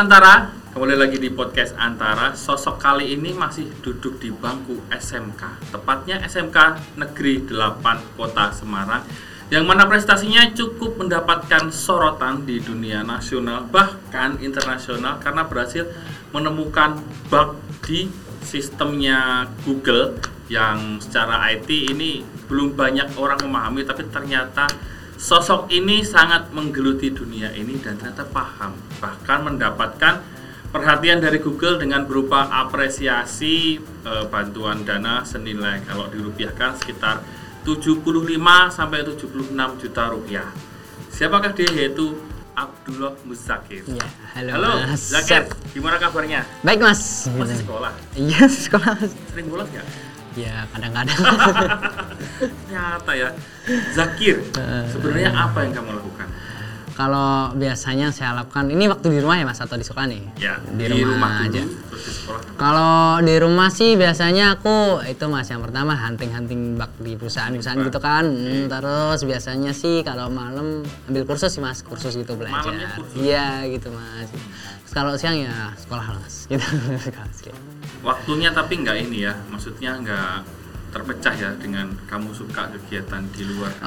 Antara, 0.00 0.48
kembali 0.72 0.96
lagi 0.96 1.20
di 1.20 1.28
podcast 1.28 1.76
Antara. 1.76 2.32
Sosok 2.32 2.80
kali 2.80 3.12
ini 3.12 3.36
masih 3.36 3.68
duduk 3.84 4.16
di 4.16 4.32
bangku 4.32 4.80
SMK, 4.88 5.76
tepatnya 5.76 6.24
SMK 6.24 6.56
Negeri 6.96 7.44
8 7.44 8.16
Kota 8.16 8.48
Semarang, 8.48 9.04
yang 9.52 9.68
mana 9.68 9.84
prestasinya 9.84 10.56
cukup 10.56 11.04
mendapatkan 11.04 11.68
sorotan 11.68 12.48
di 12.48 12.64
dunia 12.64 13.04
nasional 13.04 13.68
bahkan 13.68 14.40
internasional 14.40 15.20
karena 15.20 15.44
berhasil 15.44 15.84
menemukan 16.32 16.96
bug 17.28 17.60
di 17.84 18.08
sistemnya 18.40 19.52
Google 19.68 20.16
yang 20.48 20.96
secara 21.04 21.44
IT 21.52 21.68
ini 21.68 22.24
belum 22.48 22.72
banyak 22.72 23.20
orang 23.20 23.44
memahami 23.44 23.84
tapi 23.84 24.08
ternyata 24.08 24.64
Sosok 25.20 25.68
ini 25.68 26.00
sangat 26.00 26.48
menggeluti 26.48 27.12
dunia 27.12 27.52
ini 27.52 27.76
dan 27.76 28.00
ternyata 28.00 28.24
paham, 28.24 28.72
bahkan 29.04 29.44
mendapatkan 29.44 30.24
perhatian 30.72 31.20
dari 31.20 31.36
Google 31.44 31.76
dengan 31.76 32.08
berupa 32.08 32.48
apresiasi 32.48 33.76
e, 33.84 34.12
bantuan 34.32 34.80
dana 34.80 35.20
senilai 35.20 35.84
kalau 35.84 36.08
dirupiahkan 36.08 36.80
sekitar 36.80 37.20
75 37.68 38.00
sampai 38.72 39.04
76 39.04 39.52
juta 39.84 40.02
rupiah. 40.08 40.48
Siapakah 41.12 41.52
dia 41.52 41.68
yaitu 41.68 42.16
Abdullah 42.56 43.12
Muzakir. 43.28 43.84
Ya, 43.92 44.08
halo, 44.32 44.50
Halo, 44.56 44.72
Mas. 44.88 45.04
Zakir, 45.04 45.52
gimana 45.76 46.00
kabarnya? 46.00 46.48
Baik 46.64 46.80
Mas. 46.80 47.28
Masih 47.36 47.60
sekolah? 47.60 47.92
Iya 48.16 48.48
sekolah. 48.64 48.96
Sering 49.36 49.52
bolos 49.52 49.68
nggak? 49.68 49.84
Ya 50.38 50.66
kadang-kadang. 50.70 51.18
Ternyata 52.40 53.10
ya, 53.18 53.28
Zakir. 53.94 54.36
Eh. 54.54 54.84
Sebenarnya 54.90 55.30
apa 55.34 55.58
yang 55.66 55.72
kamu 55.74 55.90
lakukan? 55.98 56.28
Kalau 57.00 57.56
biasanya 57.56 58.12
saya 58.12 58.36
lakukan 58.36 58.68
ini 58.68 58.84
waktu 58.84 59.08
di 59.08 59.18
rumah 59.24 59.40
ya 59.40 59.48
Mas 59.48 59.56
atau 59.56 59.80
di 59.80 59.86
sekolah 59.88 60.04
nih? 60.04 60.20
Ya, 60.36 60.60
di, 60.60 60.84
rumah, 60.84 61.48
dulu, 61.48 61.48
aja. 61.48 61.62
di. 61.64 61.78
Kalau 62.60 63.24
di 63.24 63.34
rumah 63.40 63.72
sih 63.72 63.96
biasanya 63.96 64.60
aku 64.60 65.00
itu 65.08 65.24
Mas 65.32 65.48
yang 65.48 65.64
pertama 65.64 65.96
hunting-hunting 65.96 66.76
bug 66.76 66.92
di 67.00 67.16
perusahaan-perusahaan 67.16 67.80
gitu 67.88 68.00
kan. 68.04 68.28
Hmm, 68.28 68.68
terus 68.68 69.24
biasanya 69.24 69.72
sih 69.72 70.04
kalau 70.04 70.28
malam 70.28 70.84
ambil 71.08 71.24
kursus 71.24 71.56
sih 71.56 71.64
Mas, 71.64 71.80
kursus 71.80 72.12
gitu 72.20 72.36
belajar. 72.36 72.68
Iya 73.16 73.64
gitu 73.72 73.88
Mas. 73.96 74.28
Kalau 74.90 75.14
siang 75.14 75.38
ya 75.38 75.70
sekolah 75.76 76.06
lah 76.08 76.18
Mas. 76.18 76.46
Gitu. 76.46 76.60
Waktunya 78.02 78.50
tapi 78.50 78.80
nggak 78.80 78.96
ini 79.00 79.22
ya, 79.22 79.34
maksudnya 79.46 79.94
nggak 79.94 80.58
terpecah 80.90 81.30
ya 81.32 81.50
dengan 81.54 81.86
kamu 82.04 82.34
suka 82.34 82.66
kegiatan 82.68 83.22
di 83.30 83.46
luar. 83.46 83.70
Eh, 83.70 83.86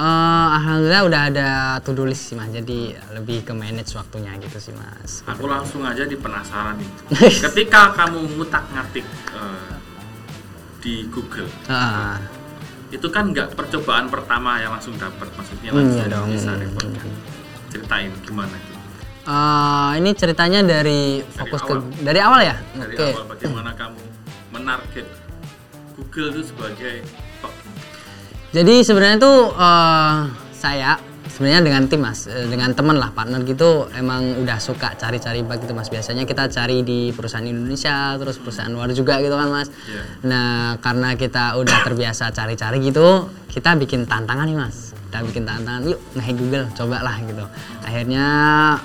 alhamdulillah 0.54 1.02
udah 1.04 1.22
ada 1.28 1.48
to 1.78 1.92
do 1.92 2.02
list 2.02 2.24
sih 2.24 2.34
mas, 2.34 2.48
jadi 2.48 2.96
lebih 3.12 3.44
ke 3.44 3.52
manage 3.52 3.92
waktunya 3.92 4.32
gitu 4.38 4.56
sih 4.56 4.72
mas. 4.72 5.20
Aku 5.26 5.44
langsung 5.44 5.84
aja 5.84 6.00
di 6.02 6.16
penasaran 6.16 6.80
nih. 6.80 6.88
Ketika 7.44 7.92
kamu 7.92 8.24
ngutak 8.32 8.64
ngatik 8.72 9.04
eh, 9.36 9.74
di 10.80 11.04
Google, 11.08 11.48
Ah, 11.66 12.16
itu 12.88 13.04
kan 13.10 13.28
nggak 13.28 13.52
percobaan 13.52 14.08
pertama 14.08 14.56
yang 14.56 14.72
langsung 14.72 14.96
dapat, 14.96 15.28
maksudnya 15.34 15.68
Hmm, 15.68 15.84
langsung 15.84 16.00
iya 16.00 16.06
dong. 16.08 16.28
bisa 16.32 16.50
repot 16.54 16.88
kan. 16.88 17.08
Ceritain 17.68 18.12
gimana 18.22 18.54
itu? 18.54 18.73
Eh, 19.26 19.90
ini 19.98 20.10
ceritanya 20.12 20.60
dari 20.62 21.20
fokus 21.24 21.60
ke 21.64 21.72
awal. 21.72 21.84
dari 22.00 22.20
awal 22.20 22.40
ya. 22.44 22.56
Dari 22.76 22.94
Oke. 22.94 23.08
awal 23.12 23.24
bagaimana 23.28 23.70
kamu 23.74 24.00
menarget 24.52 25.06
Google 25.96 26.28
itu 26.36 26.42
sebagai? 26.52 26.96
Jadi 28.54 28.74
sebenarnya 28.86 29.18
tuh 29.18 29.50
eh, 29.50 30.16
saya 30.54 30.94
sebenarnya 31.34 31.66
dengan 31.66 31.82
tim 31.90 31.98
mas, 31.98 32.30
eh, 32.30 32.46
dengan 32.46 32.70
teman 32.70 32.94
lah 32.94 33.10
partner 33.10 33.42
gitu 33.42 33.90
emang 33.98 34.46
udah 34.46 34.62
suka 34.62 34.94
cari-cari 34.94 35.42
bug 35.42 35.58
gitu 35.58 35.74
mas. 35.74 35.90
Biasanya 35.90 36.22
kita 36.22 36.46
cari 36.46 36.86
di 36.86 37.10
perusahaan 37.10 37.42
Indonesia, 37.42 38.14
terus 38.22 38.38
perusahaan 38.38 38.70
luar 38.70 38.94
juga 38.94 39.18
gitu 39.18 39.34
kan 39.34 39.50
mas. 39.50 39.68
Iya. 39.90 40.02
Nah 40.30 40.78
karena 40.78 41.18
kita 41.18 41.58
udah 41.58 41.82
terbiasa 41.82 42.30
cari-cari 42.30 42.78
gitu, 42.86 43.26
kita 43.50 43.74
bikin 43.74 44.06
tantangan 44.06 44.46
nih 44.46 44.58
mas. 44.62 44.93
Kita 45.14 45.22
bikin 45.30 45.46
tantangan, 45.46 45.86
yuk 45.86 46.02
nge 46.18 46.32
Google, 46.34 46.66
cobalah 46.74 47.14
gitu. 47.22 47.46
Akhirnya 47.86 48.26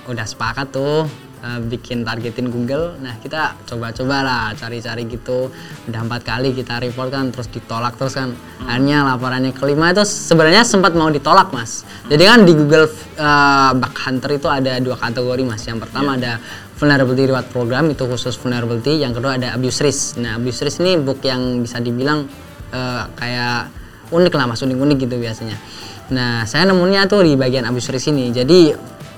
udah 0.05 0.29
sepakat 0.29 0.69
tuh 0.69 1.09
eh, 1.41 1.57
bikin 1.57 2.05
targetin 2.05 2.53
Google. 2.53 3.01
Nah 3.01 3.17
kita 3.17 3.57
coba-coba 3.65 4.21
lah 4.21 4.43
cari-cari 4.53 5.09
gitu. 5.09 5.49
Udah 5.89 6.05
empat 6.05 6.21
kali 6.21 6.53
kita 6.53 6.85
report 6.85 7.09
kan, 7.09 7.33
terus 7.33 7.49
ditolak 7.49 7.97
terus 7.97 8.13
kan. 8.13 8.37
Akhirnya 8.61 9.09
laporannya 9.09 9.57
kelima 9.57 9.89
itu 9.89 10.05
sebenarnya 10.05 10.61
sempat 10.61 10.93
mau 10.93 11.09
ditolak 11.09 11.49
mas. 11.49 11.81
Jadi 12.13 12.21
kan 12.21 12.45
di 12.45 12.53
Google 12.53 12.85
eh, 13.17 13.71
Bug 13.73 13.95
Hunter 13.97 14.29
itu 14.37 14.45
ada 14.53 14.77
dua 14.77 15.01
kategori 15.01 15.41
mas. 15.49 15.65
Yang 15.65 15.89
pertama 15.89 16.13
ada 16.13 16.37
vulnerability 16.77 17.25
reward 17.25 17.49
program 17.49 17.89
itu 17.89 18.05
khusus 18.05 18.37
vulnerability. 18.37 19.01
Yang 19.01 19.17
kedua 19.17 19.41
ada 19.41 19.57
abuse 19.57 19.81
risk. 19.81 20.21
Nah 20.21 20.37
abuse 20.37 20.61
risk 20.61 20.77
ini 20.85 20.93
book 21.01 21.25
yang 21.25 21.65
bisa 21.65 21.81
dibilang 21.81 22.29
eh, 22.69 23.03
kayak 23.17 23.73
unik 24.13 24.33
lah 24.37 24.45
mas, 24.45 24.61
unik-unik 24.61 25.09
gitu 25.09 25.17
biasanya. 25.17 25.57
Nah 26.09 26.45
saya 26.45 26.69
nemunya 26.69 27.05
tuh 27.05 27.25
di 27.25 27.33
bagian 27.37 27.65
abuse 27.65 27.93
risk 27.93 28.09
ini. 28.09 28.33
Jadi 28.33 28.73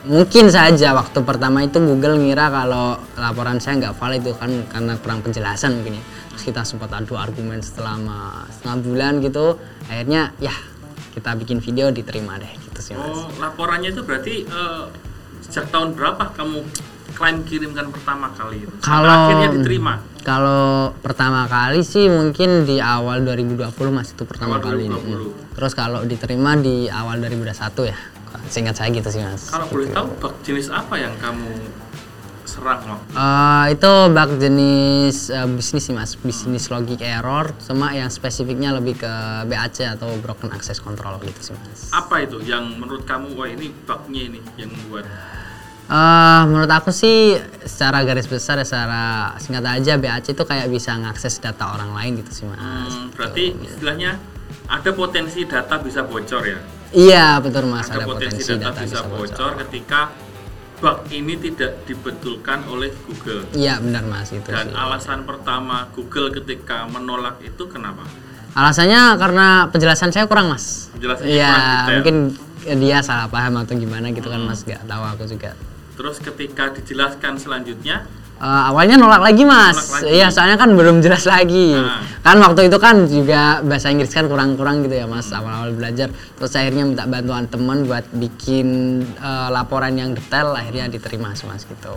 mungkin 0.08 0.50
saja 0.50 0.98
waktu 0.98 1.22
pertama 1.22 1.62
itu 1.62 1.78
Google 1.78 2.18
ngira 2.18 2.50
kalau 2.50 2.98
laporan 3.16 3.62
saya 3.62 3.78
nggak 3.78 3.96
valid 4.02 4.22
itu 4.26 4.34
kan 4.36 4.52
karena 4.68 4.94
kurang 5.00 5.20
penjelasan 5.24 5.80
mungkin 5.80 6.00
ya. 6.00 6.04
Terus 6.36 6.44
kita 6.48 6.62
sempat 6.64 6.90
adu 6.96 7.16
argumen 7.16 7.64
selama 7.64 8.48
setengah 8.50 8.78
bulan 8.82 9.14
gitu. 9.24 9.60
Akhirnya 9.88 10.36
ya 10.42 10.54
kita 11.12 11.36
bikin 11.36 11.60
video 11.60 11.92
diterima 11.92 12.40
deh 12.40 12.52
gitu 12.72 12.80
sih. 12.80 12.94
Oh, 12.96 13.28
laporannya 13.40 13.92
itu 13.92 14.02
berarti 14.04 14.48
eh, 14.48 14.84
sejak 15.44 15.68
tahun 15.72 15.96
berapa 15.96 16.32
kamu 16.36 16.64
klaim 17.22 17.46
kirimkan 17.46 17.94
pertama 17.94 18.34
kali 18.34 18.66
itu? 18.66 18.74
Kalau 18.82 19.14
akhirnya 19.14 19.54
diterima. 19.54 19.94
Kalau 20.26 20.90
pertama 21.06 21.46
kali 21.46 21.86
sih 21.86 22.10
mungkin 22.10 22.66
di 22.66 22.82
awal 22.82 23.22
2020 23.22 23.70
mas 23.94 24.10
itu 24.10 24.26
pertama 24.26 24.58
Awal 24.58 24.74
kali 24.74 24.90
ini. 24.90 24.98
2020. 24.98 25.54
Terus 25.54 25.74
kalau 25.78 26.02
diterima 26.02 26.58
di 26.58 26.90
awal 26.90 27.22
2021 27.22 27.94
ya. 27.94 27.98
Singkat 28.50 28.74
saya 28.74 28.90
gitu 28.90 29.06
sih 29.14 29.22
mas. 29.22 29.54
Kalau 29.54 29.70
boleh 29.70 29.94
tahu 29.94 30.10
bug 30.18 30.34
jenis 30.42 30.74
apa 30.74 30.98
yang 30.98 31.14
kamu 31.22 31.46
serang 32.42 32.82
loh? 32.90 33.00
Eh, 33.14 33.66
itu 33.78 33.92
bug 34.10 34.32
jenis 34.42 35.30
eh, 35.30 35.46
bisnis 35.46 35.84
sih 35.86 35.94
mas, 35.94 36.18
bisnis 36.18 36.74
logic 36.74 37.06
error, 37.06 37.54
sama 37.62 37.94
yang 37.94 38.10
spesifiknya 38.10 38.74
lebih 38.74 38.98
ke 38.98 39.14
BAC 39.46 39.86
atau 39.94 40.10
broken 40.20 40.50
access 40.58 40.82
control 40.82 41.22
gitu 41.22 41.54
sih 41.54 41.54
mas. 41.54 41.94
Apa 41.94 42.26
itu 42.26 42.42
yang 42.42 42.66
menurut 42.82 43.06
kamu 43.06 43.38
wah 43.38 43.46
ini 43.46 43.70
bugnya 43.86 44.22
ini 44.26 44.42
yang 44.58 44.74
membuat 44.74 45.06
Eh, 45.92 46.42
menurut 46.48 46.72
aku 46.72 46.88
sih 46.90 47.36
secara 47.62 48.08
garis 48.08 48.24
besar 48.24 48.56
ya 48.56 48.64
secara 48.64 49.04
singkat 49.36 49.60
aja 49.68 50.00
BAC 50.00 50.32
itu 50.32 50.44
kayak 50.48 50.72
bisa 50.72 50.96
ngakses 50.96 51.36
data 51.38 51.68
orang 51.68 51.92
lain 51.92 52.24
gitu 52.24 52.32
sih 52.32 52.46
mas. 52.48 52.88
Hmm, 52.88 53.12
berarti 53.12 53.52
istilahnya 53.60 54.16
ada 54.72 54.90
potensi 54.96 55.44
data 55.44 55.76
bisa 55.84 56.08
bocor 56.08 56.48
ya? 56.48 56.60
Iya 56.92 57.44
betul 57.44 57.68
mas, 57.68 57.92
Ada, 57.92 58.04
potensi, 58.04 58.40
data, 58.40 58.72
bisa 58.78 59.04
bocor, 59.04 59.52
ketika 59.64 60.16
bug 60.80 61.12
ini 61.12 61.36
tidak 61.38 61.84
dibetulkan 61.84 62.64
oleh 62.66 62.96
Google. 63.04 63.44
Iya 63.52 63.84
benar 63.84 64.08
mas 64.08 64.32
itu 64.32 64.48
Dan 64.48 64.72
sih. 64.72 64.76
alasan 64.76 65.28
pertama 65.28 65.92
Google 65.92 66.32
ketika 66.32 66.88
menolak 66.88 67.36
itu 67.42 67.68
kenapa? 67.68 68.08
Alasannya 68.52 69.16
karena 69.16 69.68
penjelasan 69.68 70.16
saya 70.16 70.24
kurang 70.24 70.48
mas. 70.48 70.88
Penjelasannya 70.96 71.28
Iya 71.28 71.52
kurang 71.52 71.68
detail. 71.68 71.96
mungkin 72.00 72.16
dia 72.80 72.98
salah 73.04 73.28
paham 73.28 73.60
atau 73.60 73.76
gimana 73.76 74.08
gitu 74.10 74.28
kan 74.28 74.40
Hmm. 74.40 74.48
mas, 74.48 74.64
nggak 74.64 74.88
tahu 74.88 75.04
aku 75.06 75.28
juga. 75.28 75.52
Terus 76.02 76.18
ketika 76.18 76.74
dijelaskan 76.74 77.38
selanjutnya, 77.38 78.10
Eh, 78.42 78.64
awalnya 78.74 78.98
nolak 78.98 79.22
lagi 79.22 79.46
mas, 79.46 79.78
Nolak 79.78 80.02
lagi. 80.02 80.18
iya 80.18 80.28
soalnya 80.34 80.58
kan 80.58 80.74
belum 80.74 80.98
jelas 80.98 81.30
lagi. 81.30 81.78
Nah. 81.78 82.02
Kan 82.26 82.42
waktu 82.42 82.74
itu 82.74 82.78
kan 82.82 83.06
juga 83.06 83.62
bahasa 83.62 83.94
Inggris 83.94 84.10
kan 84.10 84.26
kurang-kurang 84.26 84.82
gitu 84.82 84.98
ya 84.98 85.06
mas, 85.06 85.30
awal-awal 85.30 85.78
belajar. 85.78 86.10
Terus 86.10 86.50
akhirnya 86.58 86.90
minta 86.90 87.06
bantuan 87.06 87.46
teman 87.46 87.86
buat 87.86 88.02
bikin 88.10 88.68
eh, 89.06 89.50
laporan 89.54 89.94
yang 89.94 90.18
detail, 90.18 90.58
akhirnya 90.58 90.90
diterima 90.90 91.38
mas 91.38 91.70
gitu. 91.70 91.94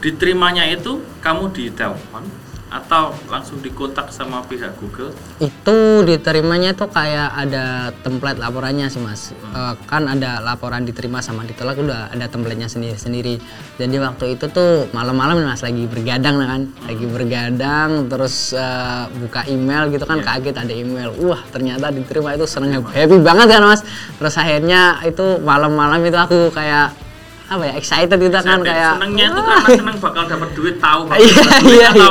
diterimanya 0.00 0.66
itu 0.66 1.04
kamu 1.20 1.52
ditelepon 1.52 2.24
atau 2.72 3.12
langsung 3.28 3.60
dikontak 3.60 4.08
sama 4.08 4.40
pihak 4.48 4.72
Google? 4.80 5.12
Itu 5.36 6.00
diterimanya 6.08 6.72
tuh 6.72 6.88
kayak 6.88 7.36
ada 7.36 7.92
template 8.00 8.40
laporannya 8.40 8.88
sih 8.88 9.04
mas. 9.04 9.36
Eh, 9.36 9.74
kan 9.84 10.08
ada 10.08 10.40
laporan 10.40 10.88
diterima 10.88 11.20
sama 11.20 11.44
ditolak 11.44 11.76
udah 11.76 12.08
ada 12.08 12.26
templatenya 12.32 12.72
sendiri-sendiri. 12.72 13.36
Jadi 13.76 13.96
waktu 14.00 14.40
itu 14.40 14.48
tuh 14.48 14.88
malam-malam 14.96 15.44
mas 15.44 15.60
lagi 15.60 15.84
bergadang 15.84 16.40
kan, 16.40 16.62
lagi 16.88 17.04
bergadang 17.04 18.08
terus 18.08 18.56
eh, 18.56 19.04
buka 19.20 19.44
email 19.52 19.92
gitu 19.92 20.08
kan 20.08 20.24
kaget 20.24 20.56
ada 20.56 20.72
email. 20.72 21.12
Wah 21.20 21.44
ternyata 21.52 21.92
diterima 21.92 22.32
itu 22.32 22.48
seneng 22.48 22.80
happy 22.80 23.20
banget 23.20 23.52
kan 23.52 23.62
mas. 23.68 23.84
Terus 24.16 24.34
akhirnya 24.40 25.04
itu 25.04 25.36
malam-malam 25.44 26.00
itu 26.00 26.16
aku 26.16 26.48
kayak 26.56 27.11
apa 27.52 27.64
ya 27.64 27.74
excited 27.74 28.16
gitu 28.16 28.32
kan 28.34 28.58
kayak 28.60 28.92
senengnya 28.96 29.26
itu 29.26 29.38
"Wah, 29.38 29.60
karena 29.60 29.76
seneng 29.76 29.96
bakal 29.98 30.22
dapat 30.26 30.50
duit 30.52 30.76
tahu 30.76 31.00
bakal 31.08 31.20
Iya 31.20 31.44
iya. 31.62 31.88
atau 31.90 31.92
iya. 31.92 32.08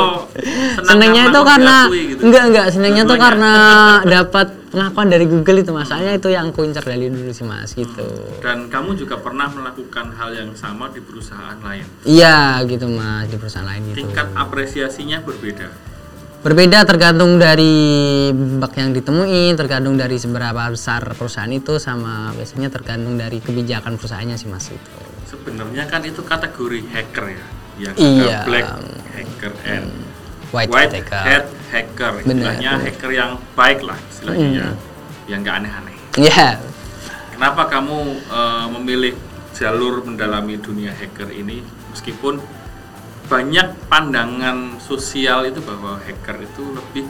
senang 0.72 0.86
Senengnya 0.86 1.22
itu 1.24 1.40
karena 1.42 1.76
gitu? 1.88 2.22
enggak 2.22 2.42
enggak 2.44 2.66
senengnya 2.68 3.02
tuh 3.02 3.08
Dua-duanya. 3.12 3.26
karena 3.28 3.52
dapat 4.04 4.46
pengakuan 4.68 5.06
dari 5.06 5.26
Google 5.26 5.58
itu 5.58 5.70
mas 5.70 5.84
soalnya 5.84 6.12
itu 6.14 6.28
yang 6.28 6.48
aku 6.48 6.60
incar 6.62 6.80
dari 6.82 7.06
dulu 7.06 7.30
sih 7.30 7.44
mas 7.44 7.70
gitu 7.72 8.08
Dan 8.38 8.66
kamu 8.66 8.94
juga 8.94 9.16
pernah 9.16 9.44
melakukan 9.46 10.06
hal 10.12 10.30
yang 10.32 10.50
sama 10.54 10.88
di 10.88 10.98
perusahaan 10.98 11.58
lain. 11.58 11.84
iya 12.02 12.36
gitu 12.62 12.86
mas 12.86 13.26
di 13.26 13.36
perusahaan 13.36 13.64
lain 13.64 13.82
gitu 13.86 13.98
Tingkat 14.00 14.32
apresiasinya 14.32 15.20
berbeda. 15.20 15.68
berbeda 16.40 16.82
tergantung 16.82 17.36
dari 17.36 17.70
bug 18.32 18.72
yang 18.72 18.90
ditemuin 18.90 19.54
tergantung 19.54 19.94
dari 19.94 20.16
seberapa 20.16 20.58
besar 20.68 21.12
perusahaan 21.12 21.46
itu 21.48 21.78
sama 21.78 22.32
biasanya 22.32 22.66
tergantung 22.66 23.14
dari 23.14 23.38
kebijakan 23.38 23.94
perusahaannya 23.94 24.34
sih 24.34 24.48
mas 24.48 24.66
itu 24.66 24.90
Sebenarnya 25.42 25.90
kan 25.90 26.06
itu 26.06 26.22
kategori 26.22 26.80
hacker 26.86 27.26
ya. 27.26 27.46
Yang 27.82 27.94
Iya. 27.98 28.22
ada 28.22 28.46
black 28.46 28.68
hacker 29.10 29.52
and 29.66 29.86
white, 30.54 30.70
white 30.70 30.94
hacker. 30.94 31.18
hat 31.18 31.44
hacker. 31.68 32.12
Istilahnya 32.22 32.72
hacker 32.78 33.10
yang 33.10 33.30
baik 33.58 33.82
lah 33.82 33.98
istilahnya 34.06 34.46
Hmm. 34.46 34.54
ya. 34.54 34.68
Yang 35.26 35.38
nggak 35.42 35.54
aneh-aneh. 35.58 35.96
Iya. 36.14 36.46
Kenapa 37.34 37.62
kamu 37.66 37.98
eh, 38.22 38.66
memilih 38.70 39.14
jalur 39.50 40.06
mendalami 40.06 40.62
dunia 40.62 40.94
hacker 40.94 41.26
ini 41.28 41.58
meskipun 41.90 42.38
banyak 43.26 43.66
pandangan 43.90 44.78
sosial 44.78 45.42
itu 45.42 45.58
bahwa 45.58 45.98
hacker 45.98 46.38
itu 46.38 46.62
lebih 46.70 47.04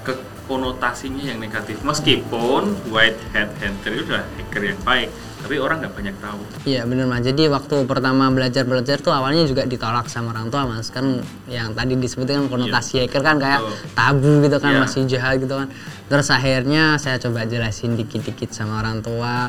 ke 0.00 0.14
konotasinya 0.46 1.26
yang 1.26 1.42
negatif 1.42 1.82
meskipun 1.82 2.72
white 2.88 3.18
hat 3.34 3.50
hacker 3.58 3.92
itu 3.92 4.08
adalah 4.08 4.24
hacker 4.38 4.62
yang 4.64 4.80
baik 4.80 5.10
tapi 5.38 5.54
orang 5.56 5.78
nggak 5.78 5.94
banyak 5.94 6.16
tahu 6.18 6.40
Iya 6.64 6.82
bener 6.84 7.06
mas. 7.06 7.22
Jadi 7.22 7.46
waktu 7.46 7.76
pertama 7.84 8.28
belajar 8.28 8.62
belajar 8.62 8.98
tuh 8.98 9.10
awalnya 9.10 9.44
juga 9.44 9.62
ditolak 9.64 10.06
sama 10.06 10.30
orang 10.30 10.48
tua 10.48 10.66
mas. 10.66 10.88
Kan 10.88 11.22
yang 11.46 11.72
tadi 11.72 11.94
disebutkan 11.94 12.46
konotasi 12.46 13.06
hacker 13.06 13.22
kan 13.22 13.38
kayak. 13.38 13.60
Betul. 13.62 13.76
tabu 13.94 14.32
gitu 14.42 14.56
kan 14.58 14.72
Iya. 14.74 14.80
masih 14.82 15.00
jahat 15.06 15.38
gitu 15.38 15.54
kan. 15.54 15.68
Terus 16.06 16.28
akhirnya 16.28 16.96
saya 16.96 17.16
coba 17.18 17.44
jelasin 17.44 17.94
dikit-dikit 17.94 18.50
sama 18.50 18.80
orang 18.80 18.98
tua. 18.98 19.48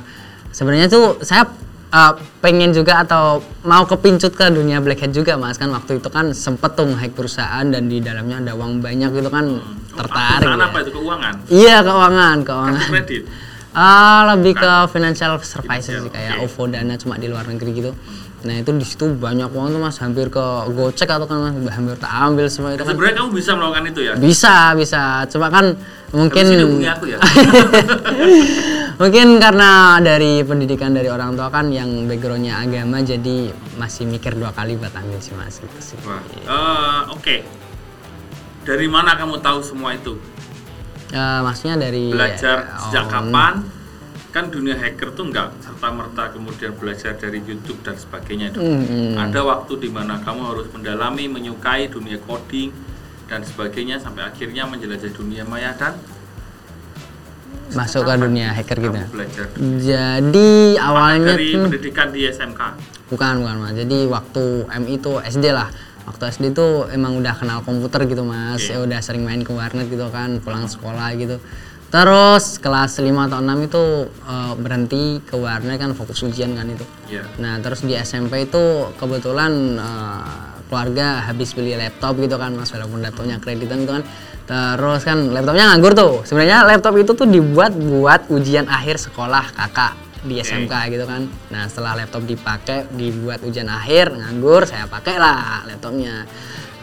Sebenarnya 0.50 0.88
tuh 0.88 1.22
saya 1.22 1.46
uh, 1.90 2.14
pengen 2.40 2.70
juga 2.70 3.02
atau 3.02 3.42
mau 3.64 3.84
kepincut 3.84 4.34
ke 4.34 4.46
dunia 4.50 4.80
black 4.80 5.02
hat 5.02 5.12
juga 5.12 5.36
mas 5.36 5.58
kan 5.58 5.70
waktu 5.70 5.98
itu 5.98 6.10
kan 6.10 6.32
sempet 6.32 6.74
tuh 6.74 6.90
hack 6.92 7.14
perusahaan 7.14 7.66
dan 7.66 7.86
di 7.86 7.98
dalamnya 8.00 8.40
ada 8.40 8.54
uang 8.54 8.80
banyak 8.80 9.10
gitu 9.12 9.30
kan 9.30 9.46
tertarik. 9.94 10.46
Perusahaan 10.46 10.60
ya. 10.60 10.68
apa 10.70 10.78
itu 10.80 10.92
keuangan 10.92 11.34
Iya 11.50 11.76
keuangan 11.82 12.38
keuangan. 12.42 12.74
kartu 12.78 12.94
kredit 12.94 13.24
Ah, 13.70 14.34
lebih 14.34 14.58
ke 14.58 14.72
financial 14.90 15.38
services 15.46 16.02
sih 16.02 16.10
kayak 16.10 16.42
oke. 16.42 16.50
OVO 16.50 16.64
dana 16.74 16.98
cuma 16.98 17.22
di 17.22 17.30
luar 17.30 17.46
negeri 17.46 17.72
gitu. 17.78 17.92
Nah 18.40 18.56
itu 18.56 18.72
di 18.72 18.86
situ 18.88 19.06
banyak 19.20 19.52
uang 19.52 19.76
tuh 19.76 19.82
mas, 19.84 20.00
hampir 20.00 20.32
ke 20.32 20.46
gocek 20.72 21.12
atau 21.12 21.28
kan 21.28 21.52
mas, 21.52 21.76
hampir 21.76 21.96
tak 22.00 22.08
ambil 22.10 22.48
semua 22.48 22.72
itu 22.74 22.88
kan. 22.88 22.96
sebenarnya 22.96 23.16
kamu 23.20 23.30
bisa 23.36 23.52
melakukan 23.54 23.84
itu 23.92 24.02
ya? 24.02 24.14
Bisa 24.16 24.56
bisa, 24.80 25.02
cuma 25.28 25.52
kan 25.52 25.76
mungkin 26.16 26.46
aku 26.88 27.06
ya? 27.12 27.20
Mungkin 29.00 29.40
karena 29.40 29.96
dari 30.04 30.44
pendidikan 30.44 30.92
dari 30.92 31.08
orang 31.08 31.32
tua 31.36 31.48
kan 31.48 31.72
yang 31.72 31.88
backgroundnya 32.04 32.60
agama 32.60 33.00
jadi 33.00 33.48
masih 33.80 34.04
mikir 34.04 34.36
dua 34.36 34.52
kali 34.52 34.76
buat 34.76 34.92
ambil 34.92 35.20
sih 35.24 35.32
mas. 35.40 35.60
Gitu 35.64 35.80
sih. 35.80 35.98
Wah, 36.04 36.20
eh, 36.20 37.02
oke. 37.12 37.36
Dari 38.68 38.88
mana 38.92 39.16
kamu 39.16 39.40
tahu 39.40 39.64
semua 39.64 39.96
itu 39.96 40.20
Eh, 41.10 41.40
maksudnya 41.42 41.76
dari 41.82 42.14
belajar 42.14 42.70
sejak 42.86 43.06
oh, 43.06 43.10
kapan 43.10 43.54
kan 44.30 44.46
dunia 44.54 44.78
hacker 44.78 45.10
tuh 45.18 45.26
nggak 45.34 45.58
serta 45.58 45.90
merta 45.90 46.30
kemudian 46.30 46.70
belajar 46.78 47.18
dari 47.18 47.42
YouTube 47.42 47.82
dan 47.82 47.98
sebagainya 47.98 48.54
dong. 48.54 48.62
Hmm, 48.62 48.86
hmm. 48.86 49.14
ada 49.18 49.42
waktu 49.42 49.74
di 49.82 49.90
mana 49.90 50.22
kamu 50.22 50.54
harus 50.54 50.68
mendalami 50.70 51.26
menyukai 51.26 51.90
dunia 51.90 52.22
coding 52.22 52.70
dan 53.26 53.42
sebagainya 53.42 53.98
sampai 53.98 54.30
akhirnya 54.30 54.70
menjelajah 54.70 55.10
dunia 55.10 55.42
maya 55.50 55.74
dan 55.74 55.98
masuk 57.74 58.06
ke 58.06 58.14
dunia 58.18 58.54
hacker 58.54 58.78
gitu. 58.78 59.02
belajar 59.14 59.46
Jadi 59.82 60.78
awalnya 60.78 61.38
dari 61.38 61.54
tuh 61.54 61.66
pendidikan 61.70 62.08
di 62.14 62.22
SMK 62.30 62.62
Bukan, 63.10 63.42
bukan 63.42 63.56
mas. 63.58 63.74
Jadi 63.74 64.06
waktu 64.06 64.44
MI 64.70 64.94
itu 65.02 65.12
SD 65.18 65.46
lah. 65.50 65.70
Waktu 66.10 66.24
SD 66.34 66.58
itu 66.58 66.90
emang 66.90 67.22
udah 67.22 67.38
kenal 67.38 67.62
komputer 67.62 68.10
gitu 68.10 68.26
mas. 68.26 68.66
Oke. 68.66 68.74
Ya 68.74 68.82
udah 68.82 69.00
sering 69.00 69.22
main 69.22 69.46
ke 69.46 69.54
warnet 69.54 69.88
gitu 69.88 70.10
kan, 70.10 70.42
pulang 70.42 70.66
sekolah 70.66 71.14
gitu. 71.16 71.38
Terus 71.90 72.62
kelas 72.62 73.02
5 73.02 73.30
atau 73.30 73.38
6 73.42 73.70
itu 73.70 73.84
eh, 74.10 74.54
berhenti 74.58 75.04
ke 75.26 75.38
warnet 75.38 75.78
kan 75.78 75.94
fokus 75.94 76.26
ujian 76.26 76.58
kan 76.58 76.66
itu. 76.70 76.86
ya 77.10 77.26
Nah 77.38 77.62
terus 77.62 77.86
di 77.86 77.94
SMP 77.94 78.50
itu 78.50 78.94
kebetulan 78.98 79.78
eh, 79.78 80.50
keluarga 80.70 81.26
habis 81.26 81.58
beli 81.58 81.74
laptop 81.74 82.14
gitu 82.22 82.38
kan 82.38 82.54
mas 82.54 82.70
walaupun 82.70 83.02
laptopnya 83.02 83.42
kreditan 83.42 83.84
gitu 83.84 83.98
kan 83.98 84.06
terus 84.46 85.02
kan 85.02 85.34
laptopnya 85.34 85.74
nganggur 85.74 85.98
tuh 85.98 86.14
sebenarnya 86.26 86.62
laptop 86.66 86.94
itu 87.02 87.12
tuh 87.18 87.26
dibuat 87.26 87.74
buat 87.74 88.30
ujian 88.30 88.70
akhir 88.70 89.02
sekolah 89.02 89.50
kakak 89.58 89.98
di 90.24 90.40
SMK 90.40 90.74
gitu 90.92 91.06
kan. 91.08 91.28
Nah 91.52 91.68
setelah 91.68 92.00
laptop 92.00 92.24
dipakai 92.28 92.90
dibuat 92.92 93.44
ujian 93.44 93.68
akhir 93.72 94.16
nganggur 94.16 94.68
saya 94.68 94.86
pakai 94.86 95.16
lah 95.20 95.64
laptopnya. 95.68 96.28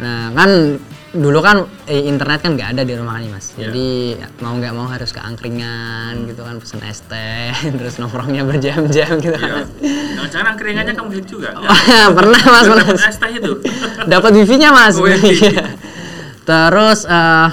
Nah 0.00 0.33
kan 0.37 0.81
dulu 1.17 1.41
kan 1.41 1.65
eh, 1.88 2.05
internet 2.05 2.44
kan 2.44 2.53
nggak 2.53 2.77
ada 2.77 2.83
di 2.85 2.93
rumah 2.93 3.17
nih 3.17 3.31
mas. 3.33 3.56
Iya. 3.56 3.73
jadi 3.73 3.88
mau 4.44 4.53
nggak 4.53 4.75
mau 4.77 4.85
harus 4.85 5.17
ke 5.17 5.21
angkringan 5.25 6.29
gitu 6.29 6.44
kan 6.44 6.61
pesen 6.61 6.85
es 6.85 7.00
teh 7.09 7.56
terus 7.81 7.97
nongkrongnya 7.97 8.44
berjam-jam 8.44 9.17
gitu 9.17 9.33
ya 9.33 9.65
kan 9.65 9.67
jangan-jangan 10.37 10.47
angkringannya 10.53 10.93
kamu 10.93 11.11
hit 11.17 11.27
juga. 11.31 11.50
Pernah 12.19 12.43
mas. 12.44 12.65
Pernah 12.69 13.09
es 13.09 13.19
teh 13.19 13.31
itu. 13.33 13.53
Dapat 14.12 14.31
wifi-nya 14.37 14.71
mas. 14.75 14.94
Oh, 15.00 15.09
wifi. 15.09 15.56
terus 16.47 17.09
eh 17.09 17.50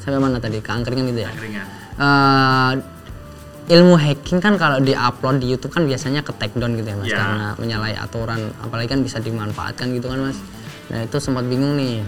sampai 0.00 0.18
mana 0.22 0.38
tadi? 0.40 0.62
Ke 0.62 0.70
angkringan 0.72 1.04
gitu 1.12 1.20
ya? 1.26 1.30
Angkringan. 1.30 1.66
Eh, 1.96 2.70
ilmu 3.66 3.94
hacking 3.96 4.38
kan 4.38 4.54
kalau 4.54 4.78
di-upload 4.78 5.38
di 5.38 5.50
YouTube 5.50 5.70
kan 5.70 5.82
biasanya 5.82 6.22
ke 6.22 6.30
take 6.32 6.54
down 6.54 6.74
gitu 6.74 6.86
ya 6.86 6.96
mas 6.96 7.06
Ya. 7.06 7.18
karena 7.18 7.46
menyalahi 7.56 7.94
aturan. 7.94 8.40
Apalagi 8.60 8.88
kan 8.88 9.00
bisa 9.00 9.18
dimanfaatkan 9.18 9.90
gitu 9.90 10.06
kan 10.06 10.22
mas. 10.22 10.38
Nah 10.86 11.02
itu 11.02 11.16
sempat 11.18 11.44
bingung 11.44 11.74
nih. 11.74 12.06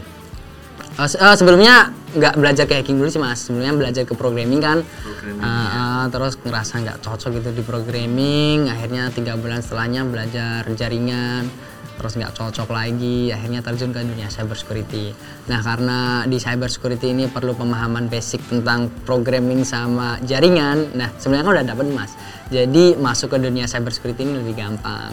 Se- 1.01 1.15
eh, 1.15 1.35
sebelumnya 1.35 1.91
nggak 2.11 2.35
belajar 2.37 2.65
ke 2.65 2.75
hacking 2.75 2.97
dulu 2.97 3.07
sih 3.07 3.19
mas. 3.19 3.39
Sebelumnya 3.41 3.75
belajar 3.75 4.03
ke 4.03 4.15
programming 4.15 4.59
kan. 4.59 4.79
Programming, 4.83 5.39
Eh, 5.41 5.69
eh, 5.75 6.05
terus 6.09 6.35
ngerasa 6.39 6.75
nggak 6.79 6.99
cocok 7.01 7.31
gitu 7.37 7.49
di 7.53 7.63
programming. 7.63 8.67
Akhirnya 8.69 9.11
tiga 9.11 9.35
bulan 9.35 9.59
setelahnya 9.59 10.03
belajar 10.05 10.63
jaringan 10.73 11.51
terus 11.99 12.17
nggak 12.17 12.33
cocok 12.33 12.71
lagi 12.71 13.35
akhirnya 13.35 13.61
terjun 13.61 13.91
ke 13.91 14.01
dunia 14.01 14.31
cyber 14.31 14.55
security 14.55 15.13
nah 15.51 15.61
karena 15.61 16.25
di 16.25 16.39
cyber 16.41 16.71
security 16.71 17.13
ini 17.13 17.27
perlu 17.27 17.53
pemahaman 17.53 18.07
basic 18.07 18.41
tentang 18.49 18.89
programming 19.05 19.67
sama 19.67 20.17
jaringan 20.23 20.95
nah 20.95 21.11
sebenarnya 21.19 21.45
kan 21.45 21.53
udah 21.59 21.67
dapet 21.75 21.87
mas. 21.93 22.13
Jadi 22.49 22.97
masuk 22.97 23.37
ke 23.37 23.39
dunia 23.43 23.69
cyber 23.69 23.93
security 23.93 24.25
ini 24.25 24.41
lebih 24.41 24.57
gampang. 24.57 25.13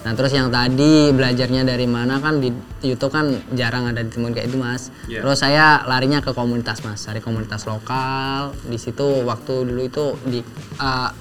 Nah 0.00 0.16
terus 0.16 0.32
yang 0.32 0.48
tadi 0.48 1.12
belajarnya 1.12 1.60
dari 1.60 1.84
mana? 1.84 2.24
Kan 2.24 2.40
di 2.40 2.48
YouTube 2.80 3.12
kan 3.12 3.36
jarang 3.52 3.84
ada 3.92 4.00
ditemuin 4.00 4.32
kayak 4.32 4.48
itu 4.48 4.56
mas. 4.56 4.88
Iya. 5.04 5.20
terus 5.20 5.44
saya 5.44 5.84
larinya 5.84 6.24
ke 6.24 6.32
komunitas 6.32 6.80
mas. 6.80 7.04
Dari 7.04 7.20
komunitas 7.20 7.68
lokal. 7.68 8.56
Di 8.64 8.80
situ 8.80 9.26
waktu 9.28 9.68
dulu 9.68 9.82
itu 9.84 10.04
di 10.24 10.40
uh, 10.80 11.12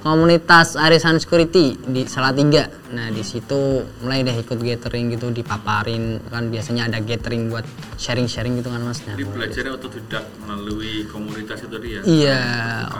komunitas 0.00 0.74
arisan 0.74 1.20
security 1.20 1.76
di 1.76 2.08
Salatiga 2.08 2.68
nah 2.90 3.06
di 3.06 3.22
situ 3.22 3.86
mulai 4.02 4.26
deh 4.26 4.34
ikut 4.34 4.58
gathering 4.58 5.14
gitu 5.14 5.30
dipaparin 5.30 6.18
kan 6.26 6.50
biasanya 6.50 6.90
ada 6.90 6.98
gathering 6.98 7.46
buat 7.46 7.62
sharing-sharing 7.94 8.58
gitu 8.58 8.72
kan 8.72 8.82
mas 8.82 8.98
nah, 9.06 9.14
Jadi 9.14 9.24
belajarnya 9.30 9.72
otodidak 9.78 10.24
melalui 10.42 11.06
komunitas 11.06 11.62
itu 11.62 11.76
dia. 11.78 12.00
Iya, 12.02 12.40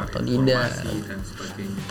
otodidak. 0.07 0.71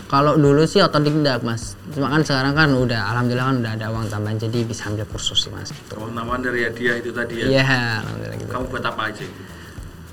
kalau 0.08 0.38
dulu 0.40 0.64
sih 0.64 0.80
otodidak 0.80 1.44
mas 1.44 1.76
cuma 1.90 2.08
kan 2.08 2.22
sekarang 2.24 2.54
kan 2.54 2.70
udah 2.72 3.10
alhamdulillah 3.12 3.46
kan 3.50 3.56
udah 3.60 3.72
ada 3.76 3.86
uang 3.90 4.06
tambahan 4.08 4.38
jadi 4.38 4.62
bisa 4.64 4.88
ambil 4.88 5.04
kursus 5.10 5.44
sih 5.44 5.50
mas 5.52 5.68
gitu 5.68 5.98
Kalau 5.98 6.08
namanya 6.14 6.48
dari 6.48 6.70
hadiah 6.70 6.96
itu 6.96 7.10
tadi 7.12 7.34
ya. 7.42 7.46
iya 7.50 7.64
alhamdulillah 8.00 8.38
gitu 8.40 8.50
Kamu 8.50 8.64
buat 8.70 8.84
apa 8.86 9.02
aja? 9.12 9.26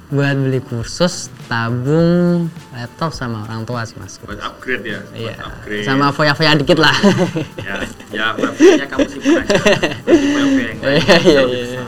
Buat 0.08 0.40
beli 0.40 0.64
kursus 0.64 1.28
tabung 1.46 2.48
laptop 2.72 3.12
sama 3.12 3.44
orang 3.44 3.64
tua 3.64 3.84
sih 3.84 4.00
mas 4.00 4.16
Buat 4.20 4.40
upgrade 4.40 4.88
ya. 4.88 5.00
Iya, 5.12 5.34
upgrade. 5.38 5.84
sama 5.84 6.10
foya-foya 6.10 6.56
dikit 6.56 6.80
lah. 6.80 6.96
ya, 7.60 7.76
ya 8.10 8.26
webnya 8.34 8.88
kamu 8.88 9.04
simpan 9.06 9.44
aja. 9.44 9.60
Iya, 10.08 11.16
iya, 11.20 11.42
iya, 11.44 11.82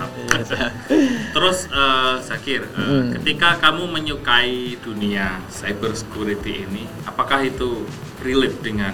Terus 1.31 1.67
eh, 1.67 2.15
Zakir, 2.21 2.61
eh, 2.65 2.75
Hmm. 2.75 3.15
ketika 3.15 3.55
kamu 3.57 3.88
menyukai 3.88 4.75
dunia 4.77 5.39
cyber 5.47 5.93
security 5.93 6.65
ini, 6.65 6.83
apakah 7.05 7.39
itu 7.39 7.88
relate 8.19 8.59
dengan 8.59 8.93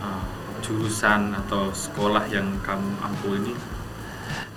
eh, 0.00 0.24
jurusan 0.60 1.38
atau 1.38 1.70
sekolah 1.70 2.26
yang 2.26 2.58
kamu 2.60 2.88
ampu 2.98 3.28
ini? 3.36 3.54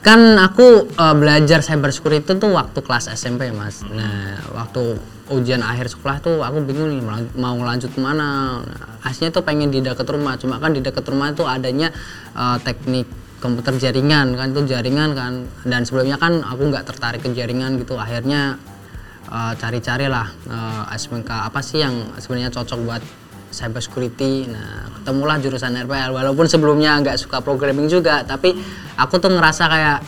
Kan 0.04 0.20
aku 0.36 0.92
eh, 0.92 1.16
belajar 1.16 1.64
cyber 1.64 1.90
security 1.96 2.36
tuh 2.36 2.52
waktu 2.52 2.84
kelas 2.84 3.08
SMP 3.16 3.50
mas. 3.56 3.82
Nah 3.88 4.44
waktu 4.52 5.00
ujian 5.32 5.64
akhir 5.64 5.88
sekolah 5.88 6.20
tuh 6.20 6.44
aku 6.44 6.60
bingung 6.68 6.92
nih 6.92 7.02
mau 7.40 7.56
lanjut 7.56 7.90
ke 7.90 8.00
mana. 8.04 8.60
Nah, 8.60 9.08
aslinya 9.08 9.32
tuh 9.32 9.48
pengen 9.48 9.72
di 9.72 9.80
dekat 9.80 10.04
rumah, 10.06 10.36
cuma 10.36 10.60
kan 10.60 10.76
di 10.76 10.84
dekat 10.84 11.08
rumah 11.08 11.32
itu 11.32 11.48
adanya 11.48 11.90
eh, 12.36 12.58
teknik 12.62 13.08
komputer 13.44 13.76
jaringan 13.76 14.40
kan 14.40 14.56
itu 14.56 14.72
jaringan 14.72 15.12
kan 15.12 15.44
dan 15.68 15.84
sebelumnya 15.84 16.16
kan 16.16 16.40
aku 16.48 16.72
nggak 16.72 16.88
tertarik 16.88 17.20
ke 17.20 17.28
jaringan 17.36 17.76
gitu 17.76 18.00
akhirnya 18.00 18.56
eh, 19.28 19.54
cari-cari 19.60 20.08
lah 20.08 20.28
eh, 20.48 20.96
SMK 20.96 21.28
apa 21.28 21.60
sih 21.60 21.84
yang 21.84 21.96
sebenarnya 22.20 22.56
cocok 22.56 22.80
buat 22.88 23.04
cyber 23.54 23.80
security. 23.80 24.50
Nah, 24.50 24.90
ketemulah 25.00 25.38
jurusan 25.38 25.78
RPL. 25.86 26.12
Walaupun 26.12 26.50
sebelumnya 26.50 26.98
nggak 27.00 27.22
suka 27.22 27.40
programming 27.40 27.88
juga, 27.88 28.26
tapi 28.26 28.58
aku 28.98 29.22
tuh 29.22 29.32
ngerasa 29.32 29.64
kayak 29.70 30.00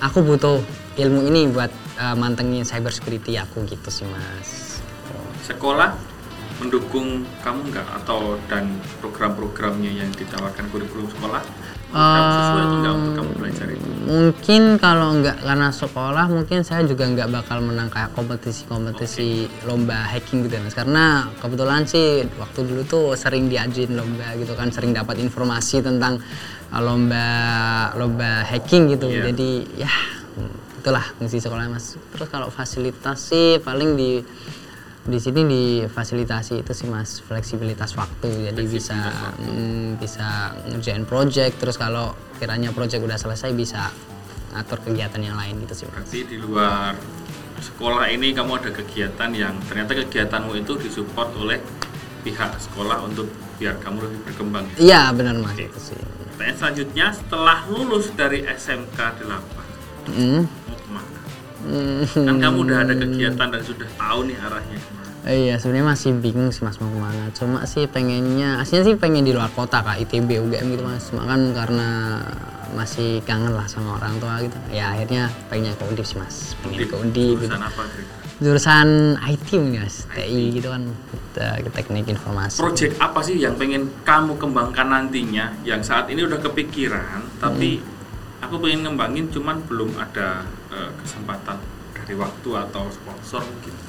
aku 0.00 0.24
butuh 0.24 0.58
ilmu 0.96 1.28
ini 1.28 1.52
buat 1.52 1.70
eh, 2.00 2.16
mantengin 2.16 2.64
cyber 2.64 2.90
security 2.90 3.36
aku 3.36 3.62
gitu 3.68 3.88
sih 3.92 4.08
mas. 4.08 4.80
Sekolah 5.44 5.92
mendukung 6.62 7.26
kamu 7.42 7.60
nggak 7.74 7.88
atau 8.02 8.38
dan 8.46 8.78
program-programnya 9.02 9.90
yang 9.90 10.10
ditawarkan 10.14 10.70
kurikulum 10.70 11.10
sekolah 11.10 11.42
kamu 11.94 12.30
Mungkin 14.04 14.76
kalau 14.76 15.16
nggak 15.16 15.40
karena 15.40 15.72
sekolah, 15.72 16.28
mungkin 16.28 16.60
saya 16.60 16.84
juga 16.84 17.08
nggak 17.08 17.28
bakal 17.32 17.64
menang 17.64 17.88
kayak 17.88 18.12
kompetisi-kompetisi 18.12 19.48
lomba 19.64 19.96
hacking 20.12 20.44
gitu 20.44 20.60
ya 20.60 20.62
mas. 20.62 20.76
Karena 20.76 21.32
kebetulan 21.40 21.88
sih 21.88 22.28
waktu 22.36 22.60
dulu 22.68 22.82
tuh 22.84 23.06
sering 23.16 23.48
diajuin 23.48 23.96
lomba 23.96 24.36
gitu 24.36 24.52
kan, 24.52 24.68
sering 24.68 24.92
dapat 24.92 25.24
informasi 25.24 25.80
tentang 25.80 26.20
uh, 26.68 26.82
lomba 26.84 27.26
lomba 27.96 28.44
hacking 28.44 28.92
gitu. 28.92 29.08
Iya. 29.08 29.32
Jadi 29.32 29.50
ya 29.80 29.92
itulah 30.84 31.04
fungsi 31.16 31.40
sekolah 31.40 31.64
mas. 31.72 31.96
Terus 32.12 32.28
kalau 32.28 32.52
fasilitas 32.52 33.32
sih 33.32 33.56
paling 33.64 33.96
di 33.96 34.20
di 35.04 35.20
sini 35.20 35.40
difasilitasi 35.44 36.64
itu 36.64 36.72
sih 36.72 36.88
mas 36.88 37.20
fleksibilitas 37.20 37.92
waktu 37.92 38.48
jadi 38.48 38.62
bisa 38.64 38.96
mm, 39.36 40.00
bisa 40.00 40.28
ngerjain 40.64 41.04
project 41.04 41.60
terus 41.60 41.76
kalau 41.76 42.12
kiranya 42.36 42.72
project 42.72 43.04
udah 43.04 43.20
selesai 43.20 43.52
bisa 43.52 43.92
atur 44.52 44.80
kegiatan 44.80 45.20
yang 45.20 45.36
lain 45.36 45.60
gitu 45.60 45.74
sih 45.74 45.86
mas 45.92 46.08
Berarti 46.08 46.20
di 46.24 46.36
luar 46.40 46.96
sekolah 47.60 48.08
ini 48.08 48.32
kamu 48.32 48.50
ada 48.56 48.70
kegiatan 48.72 49.30
yang 49.30 49.54
ternyata 49.64 49.92
kegiatanmu 49.94 50.56
itu 50.56 50.72
disupport 50.80 51.28
oleh 51.36 51.60
pihak 52.24 52.56
sekolah 52.56 53.04
untuk 53.04 53.28
biar 53.54 53.76
kamu 53.78 54.00
lebih 54.00 54.20
berkembang. 54.24 54.64
iya 54.80 55.12
benar 55.12 55.36
mas 55.36 55.52
Oke. 55.52 55.68
itu 55.68 55.92
sih 55.92 56.00
Pertanyaan 56.34 56.56
selanjutnya 56.58 57.06
setelah 57.12 57.58
lulus 57.68 58.08
dari 58.16 58.40
SMK 58.42 58.98
8 59.20 59.62
Mm. 60.04 60.44
mau 60.68 60.76
ke 60.76 60.88
mana? 60.92 61.20
Mm. 61.64 62.04
Kan 62.28 62.36
kamu 62.36 62.56
udah 62.60 62.78
ada 62.82 62.92
kegiatan 62.92 63.46
dan 63.48 63.62
sudah 63.64 63.88
tahu 63.96 64.28
nih 64.28 64.36
arahnya. 64.36 64.76
Iya 65.24 65.56
sebenarnya 65.56 65.88
masih 65.88 66.10
bingung 66.20 66.52
sih 66.52 66.60
mas 66.60 66.76
mau 66.78 66.92
ke 66.92 67.00
mana. 67.00 67.24
Cuma 67.32 67.64
sih 67.64 67.88
pengennya 67.88 68.60
aslinya 68.60 68.84
sih 68.84 68.96
pengen 69.00 69.24
di 69.24 69.32
luar 69.32 69.48
kota 69.56 69.80
kak 69.80 69.96
ITB 70.04 70.36
UGM 70.36 70.66
gitu 70.76 70.84
mas. 70.84 71.08
Cuma 71.08 71.24
kan 71.24 71.40
karena 71.56 71.88
masih 72.76 73.24
kangen 73.24 73.56
lah 73.56 73.64
sama 73.64 73.96
orang 73.96 74.20
tua 74.20 74.44
gitu. 74.44 74.58
Ya 74.68 74.92
akhirnya 74.92 75.32
pengennya 75.48 75.72
ke 75.80 75.84
Undip 75.88 76.04
sih 76.04 76.20
mas. 76.20 76.52
Pengen 76.60 76.84
ke 76.84 76.96
Undip 77.00 77.40
gitu. 77.40 77.48
Jurusan 77.48 77.64
apa 77.64 77.82
kira-kira? 77.88 78.22
Jurusan 78.34 78.88
IT 79.24 79.48
mungkin 79.56 79.80
mas. 79.80 79.96
TI 80.12 80.42
gitu 80.52 80.68
kan. 80.68 80.82
Te- 81.32 81.72
Teknik 81.72 82.04
informasi. 82.04 82.60
Project 82.60 82.94
apa 83.00 83.20
sih 83.24 83.40
yang 83.40 83.56
pengen 83.56 83.88
kamu 84.04 84.36
kembangkan 84.36 84.92
nantinya? 84.92 85.56
Yang 85.64 85.88
saat 85.88 86.12
ini 86.12 86.20
udah 86.20 86.36
kepikiran 86.36 87.40
tapi 87.40 87.80
aku 88.44 88.60
pengen 88.60 88.84
ngembangin 88.84 89.32
cuman 89.32 89.56
belum 89.64 89.96
ada 89.96 90.44
eh, 90.68 90.92
kesempatan 91.00 91.56
dari 91.96 92.12
waktu 92.12 92.48
atau 92.60 92.92
sponsor 92.92 93.40
gitu. 93.64 93.83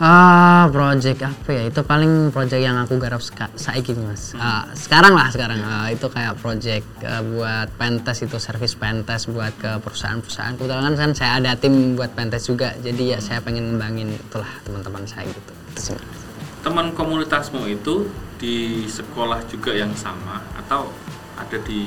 Ah, 0.00 0.64
project 0.72 1.20
apa 1.20 1.50
ya? 1.52 1.68
Itu 1.68 1.84
paling 1.84 2.32
project 2.32 2.56
yang 2.56 2.80
aku 2.80 2.96
garap 2.96 3.20
seka- 3.20 3.52
saiki 3.52 3.92
mas. 3.92 4.32
Ah, 4.32 4.64
sekarang 4.72 5.12
lah 5.12 5.28
sekarang. 5.28 5.60
Ah, 5.60 5.92
itu 5.92 6.08
kayak 6.08 6.40
project 6.40 6.88
eh, 7.04 7.20
buat 7.20 7.68
pentest 7.76 8.24
itu 8.24 8.40
service 8.40 8.72
pentest 8.72 9.28
buat 9.28 9.52
ke 9.60 9.76
perusahaan-perusahaan. 9.76 10.56
Kebetulan 10.56 10.96
kan 10.96 11.12
saya 11.12 11.36
ada 11.36 11.52
tim 11.52 12.00
buat 12.00 12.16
pentest 12.16 12.48
juga. 12.48 12.72
Jadi 12.80 13.12
ya 13.12 13.20
saya 13.20 13.44
pengen 13.44 13.76
ngembangin 13.76 14.16
itulah 14.16 14.48
teman-teman 14.64 15.04
saya 15.04 15.28
gitu. 15.28 15.52
Itu 15.68 15.80
sih. 15.84 15.92
Mas. 15.92 16.08
Teman 16.64 16.96
komunitasmu 16.96 17.68
itu 17.68 18.08
di 18.40 18.88
sekolah 18.88 19.44
juga 19.52 19.76
yang 19.76 19.92
sama 19.92 20.40
atau 20.56 20.88
ada 21.36 21.60
di 21.60 21.84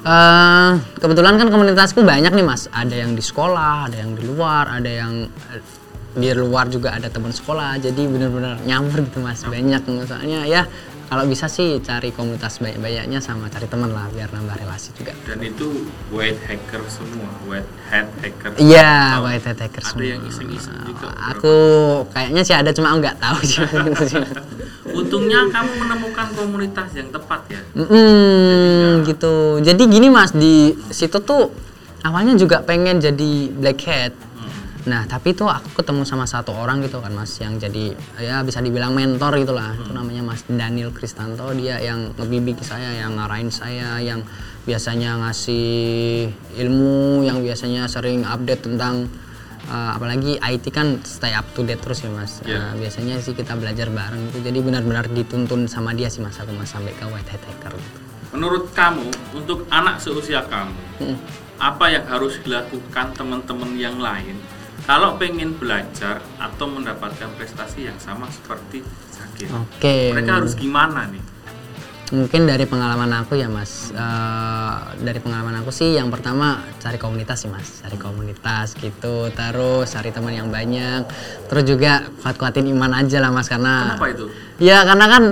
Eh, 0.00 0.70
kebetulan 0.96 1.36
kan 1.36 1.52
komunitasku 1.52 2.00
banyak 2.00 2.32
nih 2.32 2.40
mas. 2.40 2.72
Ada 2.72 3.04
yang 3.04 3.12
di 3.12 3.20
sekolah, 3.20 3.84
ada 3.84 4.00
yang 4.00 4.16
di 4.16 4.24
luar, 4.24 4.64
ada 4.72 4.88
yang 4.88 5.28
di 6.16 6.28
luar 6.34 6.66
juga 6.66 6.96
ada 6.96 7.06
teman 7.06 7.30
sekolah. 7.30 7.78
Jadi 7.78 8.02
benar-benar 8.06 8.58
nyampur 8.66 9.06
gitu 9.06 9.22
mas. 9.22 9.42
Banyak 9.46 9.82
soalnya 10.06 10.46
ya 10.46 10.62
kalau 11.10 11.26
bisa 11.26 11.50
sih 11.50 11.82
cari 11.82 12.14
komunitas 12.14 12.62
banyak-banyaknya 12.62 13.18
sama 13.18 13.50
cari 13.50 13.66
teman 13.66 13.90
lah 13.90 14.06
biar 14.14 14.30
nambah 14.30 14.54
relasi 14.62 14.94
juga. 14.94 15.10
dan 15.26 15.42
itu 15.42 15.90
white 16.14 16.38
hacker 16.46 16.86
semua, 16.86 17.26
white 17.50 17.66
hat 17.90 18.06
hacker. 18.22 18.54
Iya, 18.62 19.18
Atau 19.18 19.26
white 19.26 19.42
hat 19.50 19.58
hacker 19.58 19.82
Ada 19.82 19.90
semua. 19.90 20.06
yang 20.06 20.22
iseng-iseng 20.22 20.78
juga. 20.86 21.10
Aku 21.34 21.54
kayaknya 22.14 22.42
sih 22.46 22.54
ada 22.54 22.70
cuma 22.70 22.94
aku 22.94 23.02
nggak 23.02 23.18
tahu 23.18 23.38
sih. 23.42 23.58
Gitu. 23.58 24.22
Untungnya 25.02 25.50
kamu 25.50 25.70
menemukan 25.82 26.26
komunitas 26.30 26.94
yang 26.94 27.10
tepat 27.10 27.42
ya. 27.50 27.60
Mm, 27.74 29.02
gitu. 29.10 29.58
Jadi 29.66 29.82
gini 29.90 30.06
mas 30.14 30.30
di 30.30 30.78
situ 30.94 31.18
tuh 31.26 31.50
awalnya 32.06 32.38
juga 32.38 32.62
pengen 32.62 33.02
jadi 33.02 33.50
black 33.50 33.82
hat. 33.82 34.14
Nah 34.88 35.04
tapi 35.04 35.36
tuh 35.36 35.50
aku 35.52 35.82
ketemu 35.82 36.08
sama 36.08 36.24
satu 36.24 36.56
orang 36.56 36.80
gitu 36.80 37.04
kan 37.04 37.12
mas 37.12 37.36
yang 37.36 37.60
jadi 37.60 37.92
ya 38.16 38.40
bisa 38.40 38.64
dibilang 38.64 38.96
mentor 38.96 39.36
gitulah. 39.36 39.76
Itu 39.76 39.92
namanya 39.92 40.24
Mas 40.24 40.46
Daniel 40.48 40.94
Kristanto. 40.94 41.52
Dia 41.52 41.82
yang 41.84 42.16
ngebimbing 42.16 42.56
saya, 42.64 42.96
yang 42.96 43.20
ngarahin 43.20 43.52
saya, 43.52 44.00
yang 44.00 44.24
biasanya 44.64 45.20
ngasih 45.20 46.30
ilmu, 46.56 47.24
yang 47.28 47.44
biasanya 47.44 47.88
sering 47.92 48.24
update 48.24 48.64
tentang 48.64 49.08
uh, 49.68 49.96
apalagi 49.96 50.40
IT 50.40 50.72
kan 50.72 51.00
stay 51.04 51.36
up 51.36 51.44
to 51.52 51.60
date 51.60 51.84
terus 51.84 52.00
ya 52.00 52.10
mas. 52.12 52.40
Iya. 52.48 52.72
Uh, 52.72 52.72
biasanya 52.80 53.20
sih 53.20 53.36
kita 53.36 53.56
belajar 53.60 53.92
bareng 53.92 54.32
gitu. 54.32 54.40
Jadi 54.40 54.58
benar-benar 54.64 55.12
dituntun 55.12 55.68
sama 55.68 55.92
dia 55.92 56.08
sih 56.08 56.24
mas 56.24 56.40
aku 56.40 56.56
mas 56.56 56.72
sampai 56.72 56.96
ke 56.96 57.04
white 57.04 57.28
hat 57.28 57.42
hacker 57.44 57.76
gitu. 57.76 57.98
Menurut 58.30 58.70
kamu, 58.70 59.10
untuk 59.34 59.66
anak 59.74 59.98
seusia 59.98 60.46
kamu, 60.46 60.72
Hmm. 61.02 61.18
apa 61.58 61.90
yang 61.90 62.06
harus 62.06 62.38
dilakukan 62.40 63.10
teman-teman 63.18 63.74
yang 63.74 63.98
lain 63.98 64.38
kalau 64.82 65.16
pengen 65.16 65.54
belajar 65.54 66.18
atau 66.36 66.66
mendapatkan 66.66 67.28
prestasi 67.34 67.86
yang 67.86 67.98
sama 67.98 68.26
seperti 68.28 68.80
Zakir? 69.10 69.48
Oke. 69.52 70.12
Mereka 70.12 70.32
harus 70.38 70.54
gimana 70.54 71.08
nih? 71.08 71.22
Mungkin 72.10 72.42
dari 72.42 72.66
pengalaman 72.66 73.22
aku 73.22 73.38
ya 73.38 73.46
mas. 73.46 73.94
Eh, 73.94 74.76
dari 74.98 75.22
pengalaman 75.22 75.62
aku 75.62 75.70
sih 75.70 75.94
yang 75.94 76.10
pertama 76.10 76.58
cari 76.82 76.98
komunitas 76.98 77.38
sih 77.38 77.46
mas. 77.46 77.78
Cari 77.86 77.94
komunitas 77.94 78.74
gitu. 78.74 79.30
Terus 79.30 79.86
cari 79.86 80.10
teman 80.10 80.34
yang 80.34 80.50
banyak. 80.50 81.06
Terus 81.46 81.62
juga 81.62 82.10
kuat-kuatin 82.18 82.66
iman 82.66 82.98
aja 82.98 83.22
lah 83.22 83.30
mas 83.30 83.46
karena. 83.46 83.94
Kenapa 83.94 84.10
itu? 84.10 84.26
Ya 84.58 84.82
karena 84.82 85.06
kan. 85.06 85.22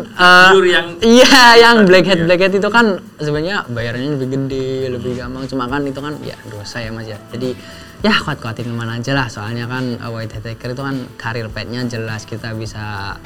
Jujur 0.54 0.66
yang 0.70 0.86
Iya, 1.02 1.42
yang 1.66 1.76
black 1.82 2.06
hat 2.06 2.18
Iya. 2.22 2.26
black 2.30 2.40
hat 2.46 2.54
itu 2.54 2.68
kan 2.70 2.86
sebenarnya 3.18 3.66
bayarnya 3.66 4.14
lebih 4.14 4.28
gede, 4.38 4.70
lebih 4.94 5.12
gampang. 5.18 5.50
Cuma 5.50 5.66
kan 5.66 5.82
itu 5.82 5.98
kan 5.98 6.14
ya 6.22 6.38
dosa 6.46 6.78
ya 6.78 6.94
mas 6.94 7.10
ya. 7.10 7.18
Jadi 7.34 7.58
ya 8.02 8.14
kuat-kuatin 8.22 8.70
iman 8.70 8.98
aja 8.98 9.12
lah. 9.14 9.26
Soalnya 9.26 9.66
kan 9.66 9.98
uh, 9.98 10.10
white 10.12 10.34
hat 10.34 10.46
hacker 10.46 10.74
itu 10.74 10.82
kan 10.82 10.96
karir 11.18 11.46
path-nya 11.50 11.86
jelas 11.90 12.22
kita 12.24 12.54
bisa 12.54 13.16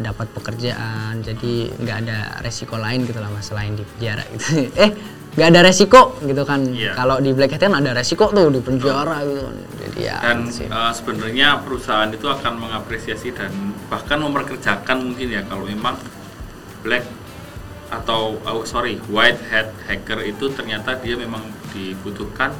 dapat 0.00 0.26
pekerjaan. 0.32 1.20
Jadi 1.20 1.70
nggak 1.76 1.96
ada 2.06 2.18
resiko 2.40 2.80
lain 2.80 3.04
gitu 3.04 3.20
lah 3.20 3.30
mas 3.30 3.46
selain 3.46 3.76
di 3.76 3.84
penjara 3.84 4.24
gitu. 4.32 4.44
eh 4.84 4.90
nggak 5.34 5.48
ada 5.50 5.60
resiko 5.66 6.18
gitu 6.24 6.42
kan. 6.46 6.60
Iya. 6.64 6.96
Kalau 6.96 7.20
di 7.20 7.30
black 7.34 7.58
hat 7.58 7.62
kan 7.68 7.74
ada 7.76 7.90
resiko 7.92 8.30
tuh 8.32 8.48
di 8.48 8.60
penjara 8.64 9.22
gitu 9.22 9.40
kan. 9.44 9.56
Jadi 9.84 9.98
ya 10.00 10.16
dan 10.22 10.38
gitu 10.48 10.66
eh, 10.66 10.92
sebenarnya 10.94 11.48
perusahaan 11.62 12.10
itu 12.10 12.26
akan 12.26 12.52
mengapresiasi 12.58 13.28
dan 13.36 13.52
bahkan 13.92 14.18
memperkerjakan 14.18 15.12
mungkin 15.12 15.28
ya 15.30 15.42
kalau 15.46 15.68
memang 15.68 15.94
black 16.82 17.04
atau 17.92 18.40
oh, 18.42 18.66
sorry 18.66 18.98
white 19.12 19.38
hat 19.52 19.70
hacker 19.86 20.24
itu 20.26 20.50
ternyata 20.50 20.98
dia 20.98 21.14
memang 21.14 21.46
dibutuhkan 21.70 22.50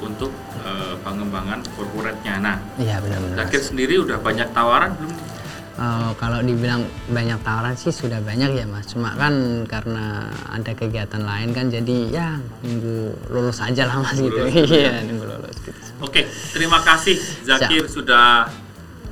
untuk 0.00 0.32
eh, 0.60 0.94
pengembangan 1.00 1.64
corporate-nya. 1.76 2.40
Nah, 2.40 2.56
Iya 2.76 3.00
benar-benar. 3.00 3.36
Zakir 3.46 3.62
sendiri 3.64 3.94
udah 4.02 4.18
banyak 4.20 4.48
tawaran 4.52 4.92
belum? 5.00 5.12
Eh, 5.76 6.10
kalau 6.16 6.40
dibilang 6.40 6.88
banyak 7.12 7.36
tawaran 7.44 7.76
sih 7.76 7.92
sudah 7.92 8.16
banyak 8.24 8.48
ya 8.48 8.64
mas 8.64 8.88
cuma 8.88 9.12
kan 9.12 9.60
karena 9.68 10.24
ada 10.48 10.72
kegiatan 10.72 11.20
lain 11.20 11.52
kan 11.52 11.68
jadi 11.68 11.96
ya 12.08 12.28
nunggu 12.64 13.12
lulus 13.28 13.60
aja 13.60 13.84
lah 13.84 14.00
mas 14.00 14.16
gitu 14.16 14.40
Lulus 14.40 14.56
dulu 14.56 14.72
iya 14.72 15.04
nunggu 15.04 15.24
lulus 15.28 15.56
gitu 15.60 15.76
Oke, 16.00 16.24
terima 16.56 16.80
kasih 16.80 17.20
Zakir 17.44 17.84
sudah 17.92 18.48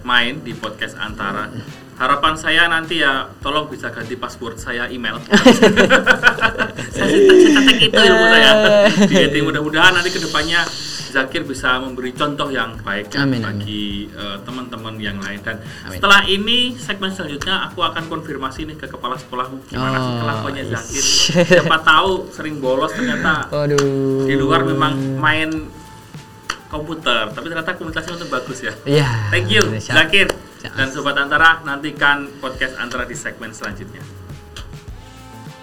main 0.08 0.40
di 0.40 0.56
podcast 0.56 0.96
Antara. 0.96 1.52
Harapan 1.94 2.34
saya 2.34 2.66
nanti 2.66 2.98
ya, 3.00 3.30
tolong 3.38 3.70
bisa 3.70 3.90
ganti 3.94 4.18
password 4.18 4.58
saya 4.58 4.90
email. 4.90 5.14
saya 6.96 7.06
cetak 7.06 7.78
itu 7.78 7.98
ilmu 7.98 8.24
saya. 8.34 8.50
Jadi 9.06 9.38
mudah-mudahan 9.42 9.94
nanti 9.94 10.10
ke 10.10 10.18
depannya 10.18 10.66
Zakir 11.14 11.46
bisa 11.46 11.78
memberi 11.78 12.10
contoh 12.10 12.50
yang 12.50 12.74
baik 12.82 13.14
Amin, 13.14 13.38
bagi 13.38 14.10
eh, 14.10 14.36
teman-teman 14.42 14.98
yang 14.98 15.22
lain. 15.22 15.38
Dan 15.46 15.62
Amin. 15.86 16.02
setelah 16.02 16.26
ini 16.26 16.74
segmen 16.74 17.14
selanjutnya 17.14 17.70
aku 17.70 17.86
akan 17.86 18.10
konfirmasi 18.10 18.66
nih 18.66 18.74
ke 18.74 18.90
kepala 18.90 19.14
sekolahmu 19.14 19.62
gimana 19.70 19.94
sih 19.94 20.10
Oh, 20.10 20.18
kelakuannya 20.26 20.64
is. 20.66 20.70
Zakir. 20.74 21.04
Siapa 21.62 21.78
tahu 21.86 22.34
sering 22.34 22.58
bolos 22.58 22.90
ternyata 22.98 23.46
waduh 23.46 24.26
di 24.26 24.34
luar 24.34 24.66
memang 24.66 24.98
main 25.22 25.50
komputer, 26.66 27.30
tapi 27.30 27.46
ternyata 27.46 27.78
komunikasinya 27.78 28.18
untuk 28.18 28.34
bagus 28.34 28.58
ya. 28.66 28.74
Iya. 28.82 29.06
Thank 29.30 29.54
you. 29.54 29.62
Zakir. 29.78 30.26
Dan 30.64 30.88
Sobat 30.88 31.12
Antara, 31.20 31.60
nantikan 31.60 32.24
podcast 32.40 32.80
Antara 32.80 33.04
di 33.04 33.12
segmen 33.12 33.52
selanjutnya. 33.52 34.00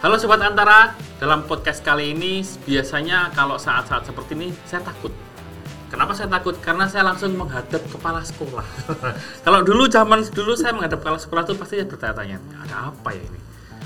Halo 0.06 0.22
Sobat 0.22 0.46
Antara, 0.46 0.94
dalam 1.18 1.50
podcast 1.50 1.82
kali 1.82 2.14
ini 2.14 2.46
biasanya 2.70 3.34
kalau 3.34 3.58
saat-saat 3.58 4.06
seperti 4.06 4.38
ini 4.38 4.54
saya 4.70 4.86
takut. 4.86 5.10
Kenapa 5.90 6.14
saya 6.14 6.30
takut? 6.30 6.54
Karena 6.62 6.86
saya 6.86 7.02
langsung 7.02 7.34
menghadap 7.34 7.82
kepala 7.90 8.22
sekolah. 8.22 8.62
kalau 9.46 9.66
dulu 9.66 9.90
zaman 9.90 10.22
dulu 10.30 10.54
saya 10.54 10.78
menghadap 10.78 11.02
kepala 11.02 11.18
sekolah 11.18 11.50
itu 11.50 11.58
pasti 11.58 11.82
bertanya-tanya, 11.82 12.38
ada 12.62 12.94
apa 12.94 13.10
ya 13.18 13.26
ini? 13.26 13.40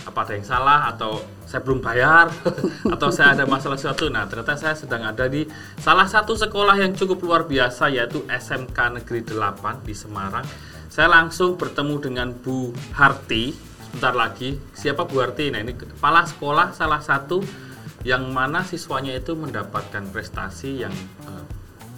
Apa 0.06 0.28
ada 0.28 0.32
yang 0.36 0.46
salah 0.46 0.92
atau 0.92 1.24
saya 1.48 1.64
belum 1.64 1.80
bayar 1.80 2.28
atau 2.96 3.08
saya 3.08 3.40
ada 3.40 3.48
masalah 3.48 3.80
sesuatu? 3.80 4.12
Nah, 4.12 4.28
ternyata 4.28 4.60
saya 4.60 4.76
sedang 4.76 5.08
ada 5.08 5.32
di 5.32 5.48
salah 5.80 6.12
satu 6.12 6.36
sekolah 6.36 6.76
yang 6.76 6.92
cukup 6.92 7.24
luar 7.24 7.48
biasa 7.48 7.88
yaitu 7.88 8.22
SMK 8.28 9.00
Negeri 9.00 9.24
8 9.24 9.88
di 9.88 9.96
Semarang. 9.96 10.75
Saya 10.96 11.12
langsung 11.12 11.60
bertemu 11.60 12.00
dengan 12.00 12.32
Bu 12.32 12.72
Harti 12.96 13.52
sebentar 13.52 14.16
lagi. 14.16 14.56
Siapa 14.72 15.04
Bu 15.04 15.20
Harti? 15.20 15.52
Nah, 15.52 15.60
ini 15.60 15.76
kepala 15.76 16.24
sekolah 16.24 16.72
salah 16.72 17.04
satu 17.04 17.44
yang 18.08 18.32
mana 18.32 18.64
siswanya 18.64 19.12
itu 19.12 19.36
mendapatkan 19.36 20.08
prestasi 20.08 20.88
yang 20.88 20.96
eh, 21.28 21.46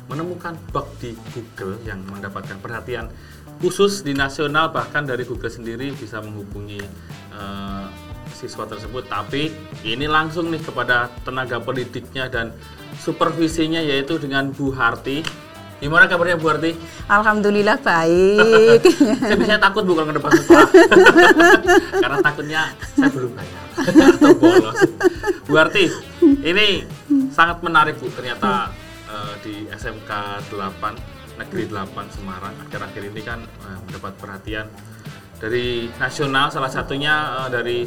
menemukan 0.09 0.57
bug 0.73 0.89
di 0.97 1.13
Google 1.29 1.77
yang 1.85 2.01
mendapatkan 2.09 2.57
perhatian 2.57 3.13
khusus 3.61 4.01
di 4.01 4.17
nasional 4.17 4.73
bahkan 4.73 5.05
dari 5.05 5.29
Google 5.29 5.53
sendiri 5.53 5.93
bisa 5.93 6.17
menghubungi 6.17 6.81
eh, 7.37 7.85
siswa 8.33 8.65
tersebut 8.65 9.05
tapi 9.05 9.53
ini 9.85 10.09
langsung 10.09 10.49
nih 10.49 10.65
kepada 10.65 11.13
tenaga 11.21 11.61
pendidiknya 11.61 12.33
dan 12.33 12.49
supervisinya 12.97 13.77
yaitu 13.77 14.17
dengan 14.17 14.49
Bu 14.49 14.73
Harti 14.73 15.21
gimana 15.77 16.09
kabarnya 16.09 16.41
Bu 16.41 16.49
Harti? 16.49 16.73
Alhamdulillah 17.05 17.77
baik. 17.85 18.81
saya 19.27 19.35
biasanya 19.37 19.61
takut 19.61 19.83
bukan 19.85 20.09
ke 20.09 20.13
depan 20.17 20.31
sekolah 20.33 20.69
karena 22.03 22.17
takutnya 22.21 22.61
saya 22.97 23.09
belum 23.13 23.31
bayar 23.37 23.63
atau 24.17 24.33
bolos 24.33 24.79
Bu 25.45 25.53
Arti 25.57 25.85
ini 26.41 26.81
sangat 27.29 27.61
menarik 27.61 28.01
Bu 28.01 28.09
ternyata 28.09 28.73
eh, 29.05 29.33
di 29.45 29.55
SMK 29.69 30.11
8 30.49 31.37
Negeri 31.37 31.63
8 31.69 32.15
Semarang 32.17 32.53
akhir-akhir 32.65 33.03
ini 33.13 33.21
kan 33.21 33.39
eh, 33.45 33.79
mendapat 33.85 34.13
perhatian 34.17 34.65
dari 35.37 35.85
nasional 36.01 36.49
salah 36.49 36.71
satunya 36.73 37.45
eh, 37.45 37.49
dari 37.53 37.79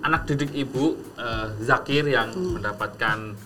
anak 0.00 0.24
didik 0.24 0.56
ibu 0.56 0.96
eh, 1.20 1.46
Zakir 1.60 2.08
yang 2.08 2.32
mendapatkan 2.32 3.36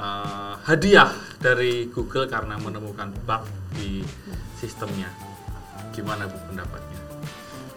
eh, 0.00 0.54
hadiah 0.64 1.12
dari 1.36 1.92
Google 1.92 2.24
karena 2.24 2.56
menemukan 2.56 3.12
bug 3.28 3.44
di 3.76 4.00
sistemnya 4.56 5.12
gimana 5.92 6.24
Bu 6.24 6.36
pendapatnya? 6.48 6.98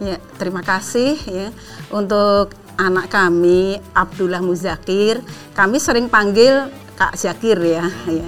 ya, 0.01 0.17
terima 0.39 0.61
kasih 0.63 1.15
ya 1.27 1.47
untuk 1.91 2.55
anak 2.77 3.11
kami 3.13 3.77
Abdullah 3.93 4.41
Muzakir. 4.41 5.21
Kami 5.53 5.77
sering 5.77 6.09
panggil 6.09 6.69
Kak 6.97 7.13
Zakir 7.17 7.57
ya. 7.61 7.85
ya. 8.09 8.27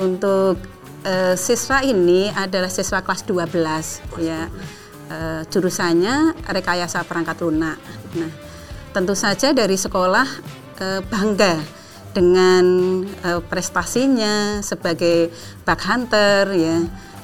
Untuk 0.00 0.56
eh, 1.04 1.36
siswa 1.36 1.84
ini 1.84 2.32
adalah 2.32 2.72
siswa 2.72 3.04
kelas 3.04 3.22
12 3.28 4.24
ya. 4.24 4.48
Eh, 5.12 5.42
jurusannya 5.52 6.48
rekayasa 6.48 7.04
perangkat 7.04 7.44
lunak. 7.44 7.76
Nah, 8.16 8.32
tentu 8.96 9.12
saja 9.12 9.52
dari 9.52 9.76
sekolah 9.76 10.28
eh, 10.80 11.00
bangga 11.04 11.81
dengan 12.12 12.64
eh, 13.04 13.40
prestasinya 13.44 14.60
sebagai 14.60 15.32
bug 15.64 15.80
hunter 15.80 16.52
ya. 16.52 16.78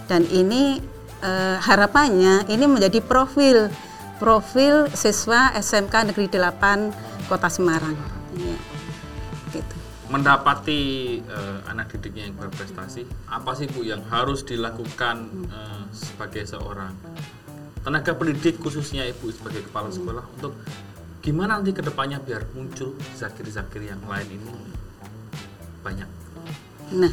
Dan 0.08 0.24
ini 0.32 0.80
eh, 1.22 1.56
harapannya 1.60 2.48
ini 2.48 2.64
menjadi 2.64 3.04
profil 3.04 3.68
profil 4.18 4.90
siswa 4.92 5.54
SMK 5.54 6.12
Negeri 6.12 6.26
8 6.26 7.28
Kota 7.30 7.48
Semarang. 7.48 7.94
Ya. 8.34 8.56
Gitu. 9.48 9.76
mendapati 10.08 11.20
eh, 11.20 11.58
anak 11.68 11.92
didiknya 11.92 12.32
yang 12.32 12.36
berprestasi, 12.40 13.04
apa 13.28 13.52
sih 13.52 13.68
Bu 13.68 13.84
yang 13.84 14.00
harus 14.08 14.40
dilakukan 14.40 15.28
eh, 15.48 15.84
sebagai 15.92 16.48
seorang 16.48 16.96
tenaga 17.84 18.12
pendidik 18.16 18.60
khususnya 18.60 19.04
Ibu 19.08 19.32
sebagai 19.32 19.64
kepala 19.68 19.88
sekolah 19.88 20.24
untuk 20.36 20.52
gimana 21.18 21.58
nanti 21.58 21.74
ke 21.74 21.82
depannya 21.82 22.22
biar 22.22 22.46
muncul 22.54 22.94
zakir-zakir 23.18 23.82
yang 23.84 24.00
lain 24.06 24.28
ini 24.30 24.52
banyak. 25.82 26.08
Nah, 26.94 27.12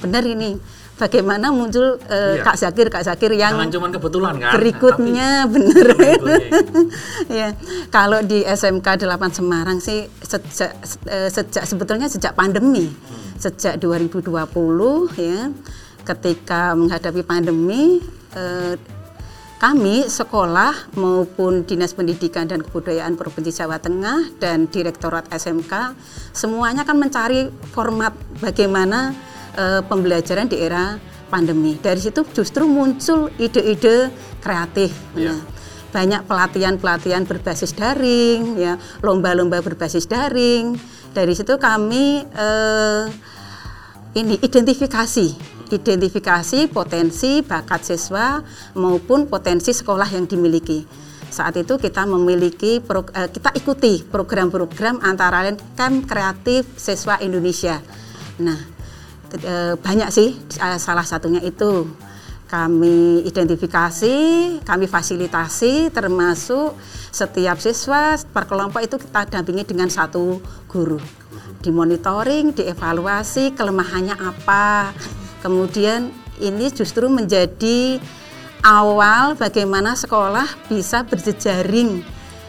benar 0.00 0.24
ini. 0.24 0.58
Bagaimana 0.98 1.54
muncul 1.54 1.94
Iya. 2.10 2.42
eh, 2.42 2.42
Kak 2.42 2.58
Zakir, 2.58 2.90
Kak 2.90 3.06
Zakir 3.06 3.30
yang 3.30 3.54
Jangan 3.54 3.70
cuma 3.70 3.86
kebetulan 3.86 4.34
kan. 4.34 4.58
berikutnya 4.58 5.46
benar. 5.46 5.86
Labelnya 5.94 6.38
itu. 6.42 6.80
ya, 7.38 7.48
kalau 7.94 8.18
di 8.26 8.42
SMK 8.42 9.06
8 9.06 9.30
Semarang 9.30 9.78
sih 9.78 10.10
sejak 10.18 10.74
eh, 11.06 11.30
sejak 11.30 11.62
sebetulnya 11.70 12.10
sejak 12.10 12.34
pandemi. 12.34 12.90
Sejak 13.38 13.78
2020 13.78 14.26
ya, 15.14 15.54
ketika 16.02 16.74
menghadapi 16.74 17.22
pandemi 17.22 18.02
eh, 18.34 18.74
kami 19.58 20.06
sekolah 20.06 20.94
maupun 20.94 21.66
Dinas 21.66 21.90
Pendidikan 21.90 22.46
dan 22.46 22.62
Kebudayaan 22.62 23.18
Provinsi 23.18 23.50
Jawa 23.50 23.82
Tengah 23.82 24.38
dan 24.38 24.70
Direktorat 24.70 25.26
SMK 25.34 25.98
semuanya 26.30 26.86
kan 26.86 26.94
mencari 26.94 27.50
format 27.74 28.14
bagaimana 28.38 29.10
eh, 29.58 29.82
pembelajaran 29.82 30.46
di 30.46 30.62
era 30.62 30.94
pandemi. 31.26 31.74
Dari 31.74 31.98
situ 31.98 32.22
justru 32.30 32.70
muncul 32.70 33.34
ide-ide 33.34 34.14
kreatif. 34.38 34.94
Iya. 35.18 35.34
Nah, 35.34 35.38
banyak 35.88 36.22
pelatihan-pelatihan 36.30 37.26
berbasis 37.26 37.74
daring, 37.74 38.62
ya 38.62 38.78
lomba-lomba 39.02 39.58
berbasis 39.58 40.06
daring. 40.06 40.78
Dari 41.10 41.34
situ 41.34 41.58
kami 41.58 42.22
eh, 42.22 43.04
ini 44.14 44.38
identifikasi 44.38 45.57
identifikasi 45.70 46.68
potensi 46.72 47.44
bakat 47.44 47.84
siswa 47.84 48.40
maupun 48.74 49.28
potensi 49.28 49.70
sekolah 49.76 50.08
yang 50.10 50.24
dimiliki. 50.24 50.84
Saat 51.28 51.60
itu 51.60 51.76
kita 51.76 52.08
memiliki 52.08 52.80
eh, 52.80 53.28
kita 53.28 53.50
ikuti 53.52 54.00
program-program 54.00 55.04
antara 55.04 55.44
lain 55.44 55.60
Camp 55.76 56.08
Kreatif 56.08 56.64
Siswa 56.80 57.20
Indonesia. 57.20 57.84
Nah, 58.40 58.58
eh, 59.36 59.76
banyak 59.76 60.08
sih 60.08 60.32
eh, 60.34 60.78
salah 60.80 61.04
satunya 61.04 61.44
itu 61.44 61.84
kami 62.48 63.28
identifikasi, 63.28 64.16
kami 64.64 64.88
fasilitasi 64.88 65.92
termasuk 65.92 66.72
setiap 67.12 67.60
siswa 67.60 68.16
per 68.32 68.48
kelompok 68.48 68.80
itu 68.80 68.96
kita 68.96 69.28
dampingi 69.28 69.68
dengan 69.68 69.92
satu 69.92 70.40
guru. 70.64 70.96
Dimonitoring, 71.60 72.56
dievaluasi 72.56 73.52
kelemahannya 73.52 74.16
apa. 74.16 74.96
Kemudian 75.38 76.10
ini 76.42 76.70
justru 76.70 77.06
menjadi 77.06 78.02
awal 78.66 79.38
bagaimana 79.38 79.94
sekolah 79.94 80.46
bisa 80.66 81.06
berjejaring 81.06 82.02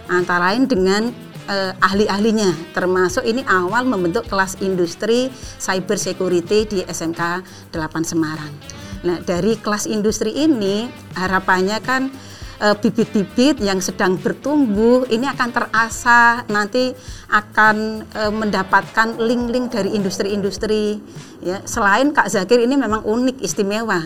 antara 0.10 0.54
lain 0.54 0.66
dengan 0.66 1.14
eh, 1.46 1.74
ahli-ahlinya 1.78 2.74
termasuk 2.74 3.22
ini 3.26 3.46
awal 3.46 3.86
membentuk 3.86 4.26
kelas 4.26 4.58
industri 4.62 5.30
cyber 5.62 6.02
security 6.02 6.66
di 6.66 6.80
SMK 6.86 7.46
8 7.74 8.10
Semarang. 8.10 8.54
Nah, 9.00 9.22
dari 9.24 9.56
kelas 9.56 9.88
industri 9.88 10.36
ini 10.36 10.90
harapannya 11.16 11.78
kan 11.80 12.12
eh, 12.60 12.76
bibit-bibit 12.76 13.64
yang 13.64 13.80
sedang 13.80 14.20
bertumbuh 14.20 15.08
ini 15.08 15.26
akan 15.26 15.50
terasa 15.50 16.44
nanti 16.52 16.92
akan 17.32 18.06
eh, 18.06 18.32
mendapatkan 18.34 19.18
link-link 19.20 19.74
dari 19.74 19.96
industri-industri 19.96 21.00
ya. 21.44 21.64
Selain 21.64 22.12
Kak 22.12 22.30
Zakir 22.30 22.60
ini 22.62 22.76
memang 22.76 23.04
unik 23.04 23.42
istimewa. 23.42 24.00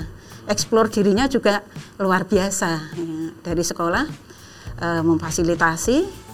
Eksplor 0.43 0.91
dirinya 0.91 1.23
juga 1.31 1.63
luar 1.97 2.27
biasa 2.27 2.71
ya. 2.93 3.31
dari 3.41 3.63
sekolah 3.63 4.05
eh, 4.79 5.01
memfasilitasi 5.01 6.25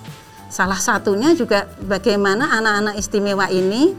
Salah 0.50 0.82
satunya 0.82 1.38
juga 1.38 1.70
bagaimana 1.78 2.58
anak-anak 2.58 2.98
istimewa 2.98 3.46
ini 3.54 3.94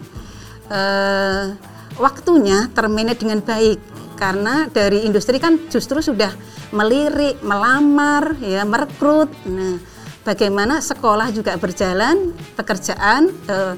waktunya 1.94 2.66
termanage 2.74 3.22
dengan 3.22 3.38
baik 3.38 3.89
karena 4.20 4.68
dari 4.68 5.08
industri 5.08 5.40
kan 5.40 5.56
justru 5.72 6.04
sudah 6.04 6.28
melirik, 6.76 7.40
melamar, 7.40 8.36
ya 8.44 8.68
merekrut. 8.68 9.32
Nah, 9.48 9.80
bagaimana 10.20 10.84
sekolah 10.84 11.32
juga 11.32 11.56
berjalan 11.56 12.36
pekerjaan 12.52 13.32
eh, 13.48 13.74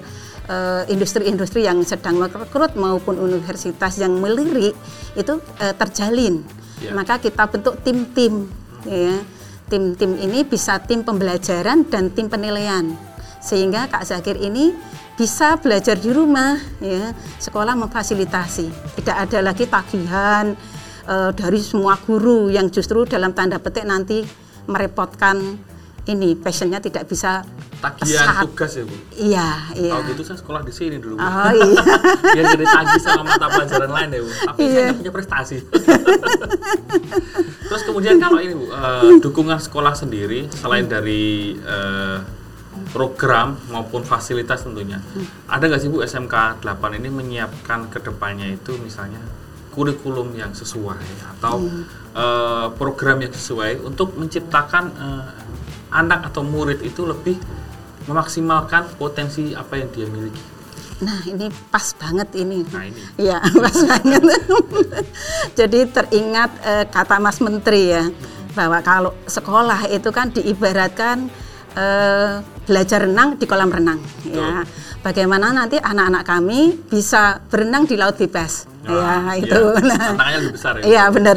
eh, 0.50 0.82
industri-industri 0.90 1.62
yang 1.62 1.78
sedang 1.86 2.18
merekrut 2.18 2.74
maupun 2.74 3.22
universitas 3.22 4.02
yang 4.02 4.18
melirik 4.18 4.74
itu 5.14 5.38
eh, 5.62 5.74
terjalin. 5.78 6.42
Ya. 6.82 6.90
Maka 6.90 7.22
kita 7.22 7.46
bentuk 7.46 7.78
tim-tim, 7.86 8.50
ya 8.82 9.22
tim-tim 9.70 10.18
ini 10.18 10.42
bisa 10.42 10.82
tim 10.82 11.06
pembelajaran 11.06 11.86
dan 11.86 12.10
tim 12.10 12.26
penilaian 12.26 13.12
sehingga 13.42 13.90
Kak 13.90 14.06
Zakir 14.06 14.38
ini 14.38 14.70
bisa 15.12 15.54
belajar 15.56 15.94
di 15.94 16.08
rumah 16.08 16.56
ya 16.78 17.12
sekolah 17.36 17.76
memfasilitasi 17.76 18.66
tidak 18.96 19.16
ada 19.22 19.38
lagi 19.42 19.64
tagihan 19.66 20.56
eh, 21.04 21.30
dari 21.32 21.60
semua 21.60 21.94
guru 21.96 22.48
yang 22.48 22.68
justru 22.68 23.04
dalam 23.04 23.30
tanda 23.30 23.56
petik 23.56 23.84
nanti 23.84 24.24
merepotkan 24.64 25.58
ini 26.02 26.34
passionnya 26.34 26.78
tidak 26.78 27.06
bisa 27.06 27.46
Tagihan 27.78 28.26
pesat. 28.26 28.42
tugas 28.42 28.72
ya 28.72 28.82
bu. 28.82 28.94
iya 29.12 29.48
iya 29.74 29.90
Kalau 29.92 30.06
gitu 30.08 30.22
saya 30.22 30.38
sekolah 30.38 30.62
di 30.62 30.70
sini 30.70 30.98
dulu. 30.98 31.14
Bu. 31.14 31.22
oh 31.22 31.50
iya 31.52 31.82
Biar 32.34 32.44
jadi 32.52 32.64
tagih 32.64 33.00
sama 33.00 33.22
mata 33.24 33.46
pelajaran 33.46 33.90
lain 33.90 34.08
ya 34.08 34.20
bu. 34.20 34.30
Tapi 34.30 34.58
saya 34.58 34.70
Iya. 34.70 34.82
nggak 34.82 34.98
punya 34.98 35.12
prestasi. 35.12 35.56
Terus 37.62 37.82
kemudian 37.82 38.16
kalau 38.18 38.38
ini 38.38 38.54
bu, 38.54 38.66
eh, 38.66 39.02
dukungan 39.18 39.58
sekolah 39.58 39.94
sendiri 39.94 40.46
selain 40.52 40.86
dari 40.86 41.54
eh, 41.56 42.16
program 42.92 43.56
maupun 43.72 44.04
fasilitas 44.04 44.62
tentunya, 44.68 45.00
ada 45.48 45.64
nggak 45.64 45.80
sih 45.80 45.88
bu 45.88 46.04
SMK 46.04 46.60
8 46.60 47.00
ini 47.00 47.08
menyiapkan 47.08 47.88
ke 47.88 47.98
depannya 48.04 48.52
itu 48.52 48.76
misalnya 48.78 49.20
kurikulum 49.72 50.36
yang 50.36 50.52
sesuai 50.52 51.00
atau 51.36 51.64
eh, 52.12 52.68
program 52.76 53.24
yang 53.24 53.32
sesuai 53.32 53.80
untuk 53.80 54.14
menciptakan 54.20 54.84
eh, 54.92 55.24
anak 55.92 56.28
atau 56.32 56.44
murid 56.44 56.84
itu 56.84 57.04
lebih 57.08 57.40
memaksimalkan 58.08 58.92
potensi 59.00 59.56
apa 59.56 59.80
yang 59.80 59.88
dia 59.92 60.06
miliki. 60.08 60.42
Nah 61.02 61.18
ini 61.26 61.50
pas 61.70 61.92
banget 61.98 62.28
ini. 62.38 62.62
Nah, 62.70 62.84
ini. 62.86 63.00
Iya 63.18 63.38
pas 63.64 63.78
banget. 63.88 64.22
Jadi 65.58 65.78
teringat 65.90 66.50
eh, 66.62 66.84
kata 66.88 67.16
Mas 67.18 67.38
Menteri 67.42 67.82
ya 67.90 68.04
bahwa 68.52 68.78
kalau 68.84 69.12
sekolah 69.24 69.88
itu 69.88 70.12
kan 70.12 70.28
diibaratkan 70.30 71.32
eh, 71.74 72.32
belajar 72.66 73.04
renang 73.04 73.36
di 73.36 73.44
kolam 73.46 73.70
renang. 73.70 73.98
Ya, 74.28 74.62
bagaimana 75.02 75.50
nanti 75.50 75.78
anak-anak 75.78 76.24
kami 76.24 76.78
bisa 76.86 77.42
berenang 77.50 77.86
di 77.86 77.98
laut 77.98 78.16
bebas. 78.16 78.70
Nah, 78.82 79.34
ya 79.34 79.42
itu. 79.42 79.62
iya. 79.78 79.82
Nah, 79.86 79.98
Tantangannya 80.10 80.38
lebih 80.42 80.52
besar 80.54 80.72
ya. 80.78 80.82
Iya 80.82 81.02
benar. 81.14 81.36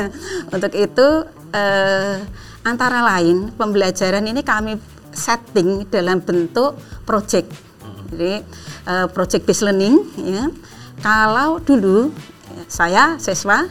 Untuk 0.54 0.72
itu 0.74 1.08
eh, 1.50 2.14
antara 2.62 2.98
lain 3.14 3.50
pembelajaran 3.54 4.22
ini 4.22 4.42
kami 4.42 4.78
setting 5.10 5.86
dalam 5.90 6.22
bentuk 6.22 6.78
project. 7.02 7.50
Jadi 8.10 8.42
eh, 8.86 9.06
project 9.10 9.42
based 9.46 9.66
learning 9.66 9.98
ya. 10.20 10.46
Kalau 11.02 11.58
dulu 11.60 12.10
ya, 12.54 12.62
saya 12.66 13.04
siswa 13.18 13.66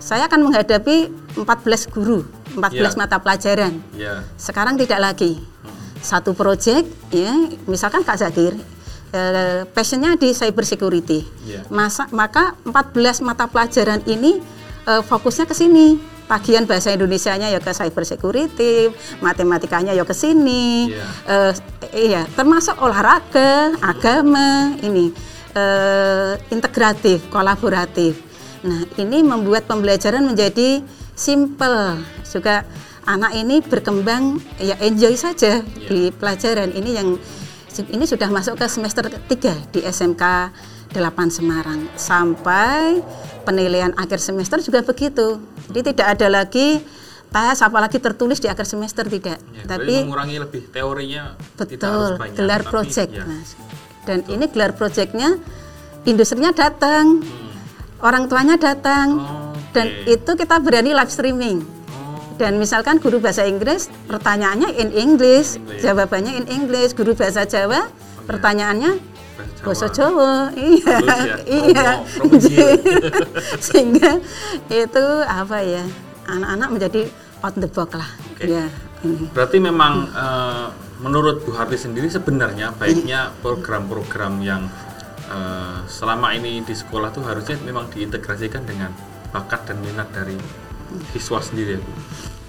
saya 0.00 0.26
akan 0.26 0.48
menghadapi 0.48 1.12
14 1.36 1.92
guru, 1.92 2.24
14 2.56 2.72
Ya. 2.72 2.88
mata 2.96 3.20
pelajaran. 3.20 3.78
Iya. 3.92 4.24
Sekarang 4.34 4.74
tidak 4.74 4.96
lagi. 4.98 5.36
Satu 6.00 6.32
project 6.32 6.88
ya, 7.12 7.32
misalkan 7.68 8.00
Kak 8.02 8.18
Zakir 8.18 8.56
eh, 9.12 9.62
passionnya 9.68 10.16
di 10.16 10.32
cyber 10.32 10.64
security. 10.64 11.22
Iya. 11.46 11.66
Masa 11.68 12.08
maka 12.10 12.56
14 12.64 13.20
mata 13.26 13.46
pelajaran 13.46 14.00
ini 14.08 14.40
eh, 14.88 15.02
fokusnya 15.04 15.46
ke 15.46 15.54
sini. 15.54 16.00
Bagian 16.30 16.62
bahasa 16.62 16.94
Indonesianya 16.94 17.50
ya 17.50 17.58
ke 17.58 17.74
cyber 17.74 18.06
security, 18.06 18.86
matematikanya 19.18 19.90
ya 19.90 20.06
ke 20.06 20.14
sini. 20.14 20.94
Iya. 20.94 21.04
Eh, 21.26 21.52
iya, 22.14 22.22
termasuk 22.38 22.78
olahraga, 22.78 23.74
agama, 23.82 24.78
ini 24.78 25.10
eh, 25.54 26.38
integratif, 26.54 27.26
kolaboratif. 27.28 28.22
Nah, 28.62 28.84
ini 29.00 29.24
membuat 29.24 29.66
pembelajaran 29.66 30.22
menjadi 30.22 30.84
simple. 31.16 31.98
Juga 32.30 32.62
anak 33.10 33.32
ini 33.34 33.58
berkembang 33.58 34.38
ya 34.62 34.78
enjoy 34.78 35.18
saja 35.18 35.66
di 35.66 36.14
pelajaran. 36.14 36.70
Ini 36.70 36.90
yang 36.94 37.08
ini 37.90 38.04
sudah 38.06 38.30
masuk 38.30 38.54
ke 38.54 38.66
semester 38.70 39.10
ketiga 39.10 39.54
di 39.74 39.82
SMK 39.82 40.22
8 40.94 40.96
Semarang. 41.30 41.90
Sampai 41.98 43.02
penilaian 43.42 43.90
akhir 43.98 44.22
semester 44.22 44.62
juga 44.62 44.86
begitu. 44.86 45.42
Jadi 45.70 45.94
tidak 45.94 46.06
ada 46.18 46.26
lagi 46.30 46.82
tes 47.30 47.58
apalagi 47.62 48.02
tertulis 48.02 48.42
di 48.42 48.50
akhir 48.50 48.66
semester 48.66 49.06
tidak. 49.06 49.38
Ya, 49.54 49.62
Tapi 49.66 50.02
mengurangi 50.06 50.38
lebih 50.38 50.66
teorinya 50.70 51.38
tidak 51.58 51.78
harus 51.78 51.78
Betul, 51.78 52.10
banyak. 52.18 52.36
gelar 52.36 52.62
tapi, 52.62 52.70
project, 52.74 53.10
ya. 53.14 53.22
Mas. 53.26 53.50
Dan 54.02 54.18
ini 54.26 54.44
gelar 54.50 54.74
projectnya, 54.74 55.38
industrinya 56.02 56.50
datang, 56.50 57.22
orang 58.02 58.26
tuanya 58.26 58.58
datang, 58.58 59.08
Oh, 59.22 59.54
dan 59.70 59.86
oke. 59.86 60.10
itu 60.10 60.30
kita 60.34 60.58
berani 60.58 60.90
live 60.90 61.12
streaming. 61.12 61.62
Oh, 62.40 62.48
Dan 62.48 62.56
misalkan 62.56 62.96
guru 63.04 63.20
bahasa 63.20 63.44
Inggris, 63.44 63.92
pertanyaannya 64.08 64.72
in 64.80 64.88
English, 64.96 65.60
English. 65.60 65.84
jawabannya 65.84 66.32
in 66.40 66.46
English. 66.48 66.96
Guru 66.96 67.12
bahasa 67.12 67.44
Jawa, 67.44 67.92
pertanyaannya 68.24 68.96
bahasa 69.60 69.60
bahasa 69.60 69.86
Jawa. 69.92 70.48
Iya, 70.56 70.94
ya, 71.04 71.16
iya. 71.68 71.88
jil. 72.40 72.80
Sehingga 73.68 74.24
itu 74.72 75.04
apa 75.28 75.60
ya, 75.60 75.84
anak-anak 76.32 76.68
menjadi 76.72 77.02
out 77.44 77.60
the 77.60 77.68
box 77.68 77.92
lah. 77.92 78.08
Oke. 78.32 78.48
Ya, 78.48 78.64
ini. 79.04 79.28
Berarti 79.36 79.60
memang 79.60 80.08
eh, 80.08 80.66
menurut 81.04 81.44
Bu 81.44 81.52
Harti 81.52 81.76
sendiri 81.76 82.08
sebenarnya 82.08 82.72
baiknya 82.72 83.36
program-program 83.44 84.40
yang 84.40 84.64
eh, 85.28 85.78
selama 85.92 86.32
ini 86.32 86.64
di 86.64 86.72
sekolah 86.72 87.12
tuh 87.12 87.20
harusnya 87.20 87.60
memang 87.60 87.92
diintegrasikan 87.92 88.64
dengan 88.64 88.96
bakat 89.28 89.68
dan 89.68 89.76
minat 89.84 90.08
dari 90.08 90.40
siswa 91.12 91.38
sendiri 91.38 91.76
ya 91.76 91.80
Bu. 91.84 91.92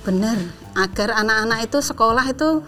Benar, 0.01 0.37
agar 0.73 1.13
anak-anak 1.13 1.69
itu 1.69 1.77
sekolah 1.77 2.25
itu 2.25 2.65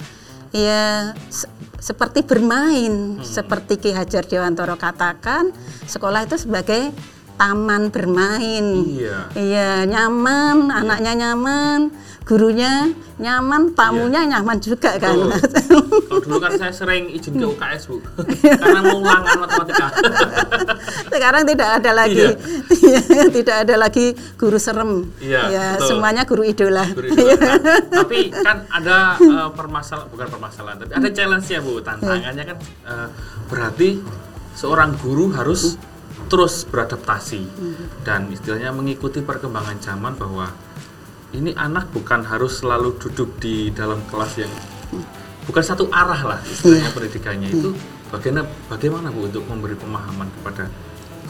ya 0.54 1.18
se- 1.34 1.50
seperti 1.82 2.22
bermain, 2.22 3.20
seperti 3.26 3.82
Ki 3.82 3.92
Hajar 3.92 4.24
Dewantoro 4.24 4.78
katakan, 4.78 5.50
sekolah 5.90 6.24
itu 6.24 6.38
sebagai 6.38 6.94
taman 7.36 7.90
bermain. 7.90 8.66
Iya. 8.86 9.34
Iya, 9.34 9.72
nyaman, 9.90 10.70
anaknya 10.70 11.14
nyaman, 11.18 11.90
gurunya 12.24 12.88
nyaman, 13.20 13.76
tamunya 13.76 14.24
nyaman 14.26 14.58
juga 14.58 14.96
kan. 14.96 15.12
Betul. 15.12 15.84
Kalau 16.08 16.22
dulu 16.24 16.38
kan 16.40 16.56
saya 16.56 16.72
sering 16.72 17.12
izin 17.12 17.36
ke 17.36 17.46
UKS 17.46 17.92
Bu, 17.92 18.00
karena 18.42 18.80
mau 18.80 19.04
ulangan 19.04 19.44
matematika. 19.44 19.88
Sekarang 21.14 21.44
tidak 21.44 21.70
ada 21.84 21.92
lagi, 21.94 22.28
Iya. 22.80 23.28
tidak 23.30 23.56
ada 23.68 23.76
lagi 23.76 24.16
guru 24.36 24.56
serem. 24.56 25.12
Iya, 25.20 25.42
Ya, 25.52 25.66
betul. 25.76 25.88
semuanya 25.94 26.24
guru 26.24 26.44
idola. 26.44 26.86
Guru 26.90 27.08
idola. 27.12 27.36
Nah, 27.36 27.56
tapi 27.92 28.32
kan 28.32 28.58
ada 28.72 28.98
eh, 29.20 29.50
permasalahan, 29.54 30.08
bukan 30.10 30.28
permasalahan, 30.32 30.78
tapi 30.80 30.92
ada 30.96 31.10
challenge-nya 31.12 31.60
Bu. 31.60 31.84
Tantangannya 31.84 32.44
kan 32.48 32.58
eh, 32.88 33.08
berarti 33.52 33.90
seorang 34.56 34.96
guru 34.98 35.34
harus 35.36 35.76
terus 36.24 36.66
beradaptasi 36.66 37.46
dan 38.02 38.32
istilahnya 38.32 38.74
mengikuti 38.74 39.22
perkembangan 39.22 39.78
zaman 39.78 40.16
bahwa 40.18 40.50
ini 41.34 41.52
anak 41.58 41.90
bukan 41.92 42.22
harus 42.26 42.62
selalu 42.62 42.98
duduk 43.02 43.42
di 43.42 43.74
dalam 43.74 44.00
kelas 44.08 44.38
yang 44.38 44.54
bukan 45.50 45.64
satu 45.66 45.90
arah 45.90 46.22
lah 46.24 46.40
istilahnya 46.46 46.90
pendidikannya 46.94 47.50
itu 47.52 47.74
bagaimana 48.14 48.48
bagaimana 48.70 49.08
Bu 49.10 49.28
untuk 49.28 49.44
memberi 49.50 49.76
pemahaman 49.76 50.30
kepada 50.40 50.70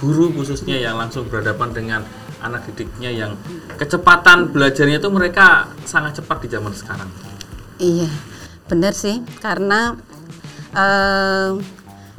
guru 0.03 0.35
khususnya 0.35 0.77
yang 0.83 0.99
langsung 0.99 1.23
berhadapan 1.31 1.71
dengan 1.71 2.01
anak 2.43 2.67
didiknya 2.67 3.09
yang 3.09 3.31
kecepatan 3.79 4.51
belajarnya 4.51 4.99
itu 4.99 5.07
mereka 5.07 5.71
sangat 5.87 6.19
cepat 6.19 6.43
di 6.43 6.47
zaman 6.51 6.75
sekarang. 6.75 7.07
Iya, 7.79 8.11
benar 8.67 8.91
sih. 8.91 9.23
Karena 9.39 9.95
eh, 10.75 11.51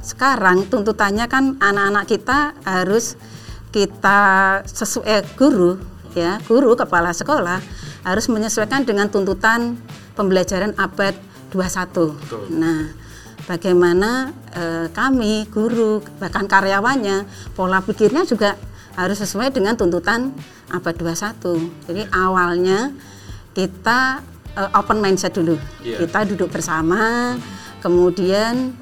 sekarang 0.00 0.72
tuntutannya 0.72 1.28
kan 1.28 1.60
anak-anak 1.60 2.08
kita 2.08 2.56
harus 2.64 3.20
kita 3.68 4.20
sesuai 4.64 5.04
eh, 5.04 5.24
guru 5.36 5.93
ya, 6.16 6.38
guru 6.46 6.78
kepala 6.78 7.10
sekolah 7.10 7.58
harus 8.06 8.26
menyesuaikan 8.30 8.86
dengan 8.86 9.10
tuntutan 9.10 9.78
pembelajaran 10.14 10.72
abad 10.78 11.14
21. 11.50 12.50
Nah, 12.54 12.90
bagaimana 13.46 14.30
eh, 14.54 14.86
kami 14.90 15.46
guru 15.50 16.02
bahkan 16.18 16.46
karyawannya 16.46 17.26
pola 17.54 17.82
pikirnya 17.82 18.26
juga 18.26 18.58
harus 18.94 19.18
sesuai 19.18 19.50
dengan 19.50 19.74
tuntutan 19.74 20.30
abad 20.70 20.94
21. 20.94 21.90
Jadi 21.90 22.02
awalnya 22.10 22.94
kita 23.54 24.22
eh, 24.54 24.78
open 24.78 24.98
mindset 25.02 25.34
dulu. 25.34 25.58
Iya. 25.82 26.04
Kita 26.04 26.26
duduk 26.26 26.50
bersama, 26.50 27.34
kemudian 27.82 28.74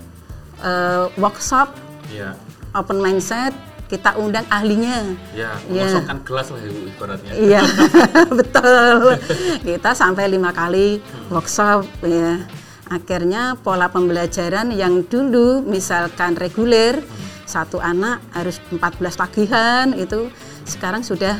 eh, 0.60 1.06
workshop 1.16 1.82
Ya, 2.12 2.36
open 2.76 3.00
mindset, 3.00 3.56
kita 3.92 4.16
undang 4.16 4.48
ahlinya. 4.48 5.04
ya, 5.36 5.52
Iya. 5.68 5.84
mengosongkan 5.84 6.18
gelas 6.24 6.46
lah 6.48 6.60
ibu 6.64 6.80
ibaratnya. 6.88 7.32
Iya, 7.36 7.62
betul. 8.40 9.20
Kita 9.60 9.92
sampai 9.92 10.32
lima 10.32 10.48
kali 10.56 10.96
workshop 11.28 11.84
ya. 12.00 12.40
Akhirnya 12.88 13.60
pola 13.60 13.92
pembelajaran 13.92 14.72
yang 14.72 15.04
dulu 15.04 15.60
misalkan 15.60 16.40
reguler 16.40 17.04
satu 17.44 17.84
anak 17.84 18.24
harus 18.32 18.56
14 18.72 19.12
tagihan 19.12 19.86
itu 19.92 20.32
sekarang 20.64 21.04
sudah 21.04 21.36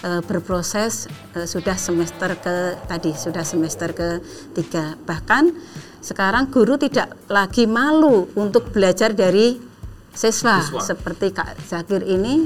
eh, 0.00 0.20
berproses 0.24 1.04
eh, 1.36 1.44
sudah 1.44 1.76
semester 1.76 2.32
ke 2.40 2.80
tadi 2.88 3.12
sudah 3.12 3.44
semester 3.44 3.92
ketiga 3.92 4.96
bahkan 5.04 5.52
sekarang 6.00 6.48
guru 6.48 6.80
tidak 6.80 7.12
lagi 7.28 7.68
malu 7.68 8.24
untuk 8.40 8.72
belajar 8.72 9.12
dari 9.12 9.69
siswa, 10.12 10.60
Siswa. 10.60 10.80
seperti 10.82 11.30
Kak 11.30 11.56
Zakir 11.62 12.02
ini 12.02 12.44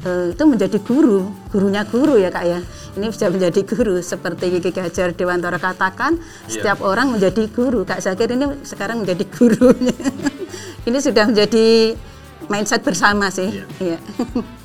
eh, 0.00 0.32
itu 0.32 0.42
menjadi 0.44 0.78
guru 0.78 1.26
gurunya 1.48 1.82
guru 1.82 2.14
ya 2.14 2.28
kak 2.28 2.44
ya 2.44 2.60
ini 2.94 3.08
bisa 3.08 3.26
menjadi 3.28 3.60
guru 3.62 3.98
seperti 3.98 4.58
Kiki 4.58 4.76
Hajar 4.76 5.10
Dewantara 5.12 5.56
katakan 5.56 6.18
Iya. 6.46 6.50
setiap 6.50 6.78
orang 6.82 7.14
menjadi 7.14 7.46
guru 7.48 7.82
Kak 7.82 7.98
Zakir 7.98 8.30
ini 8.30 8.46
sekarang 8.62 9.02
menjadi 9.02 9.24
gurunya 9.26 9.94
ini 10.88 10.98
sudah 10.98 11.26
menjadi 11.26 11.96
mindset 12.46 12.82
bersama 12.82 13.28
sih 13.28 13.50
Iya. 13.50 13.66
Iya. 13.78 13.98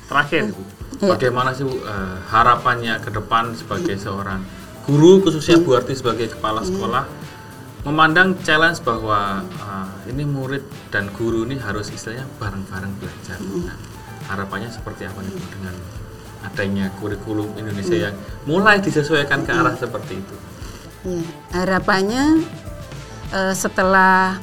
Terakhir, 0.04 0.52
Iya. 1.00 1.10
bagaimana 1.10 1.50
sih 1.50 1.64
Bu, 1.64 1.74
eh, 1.74 2.16
harapannya 2.28 3.00
ke 3.00 3.10
depan 3.10 3.50
sebagai 3.54 3.96
seorang 3.96 4.44
guru, 4.84 5.18
khususnya 5.20 5.58
Bu 5.58 5.74
Arti 5.74 5.92
sebagai 5.92 6.28
kepala 6.28 6.60
sekolah, 6.60 7.08
memandang 7.84 8.40
challenge 8.42 8.80
bahwa 8.80 9.44
eh, 9.44 10.10
ini 10.10 10.24
murid 10.24 10.64
dan 10.88 11.08
guru 11.12 11.44
ini 11.44 11.60
harus 11.60 11.92
istilahnya 11.92 12.24
bareng-bareng 12.40 12.92
belajar. 12.96 13.38
Nah, 13.40 13.76
harapannya 14.28 14.72
seperti 14.72 15.04
apa 15.04 15.20
nih 15.20 15.36
dengan 15.52 15.74
adanya 16.44 16.86
kurikulum 17.00 17.56
Indonesia 17.56 18.08
yang 18.08 18.14
mulai 18.44 18.80
disesuaikan 18.80 19.44
ke 19.44 19.52
arah 19.52 19.76
seperti 19.76 20.20
itu? 20.20 20.36
Ya, 21.04 21.20
harapannya 21.52 22.40
eh, 23.30 23.54
setelah 23.54 24.40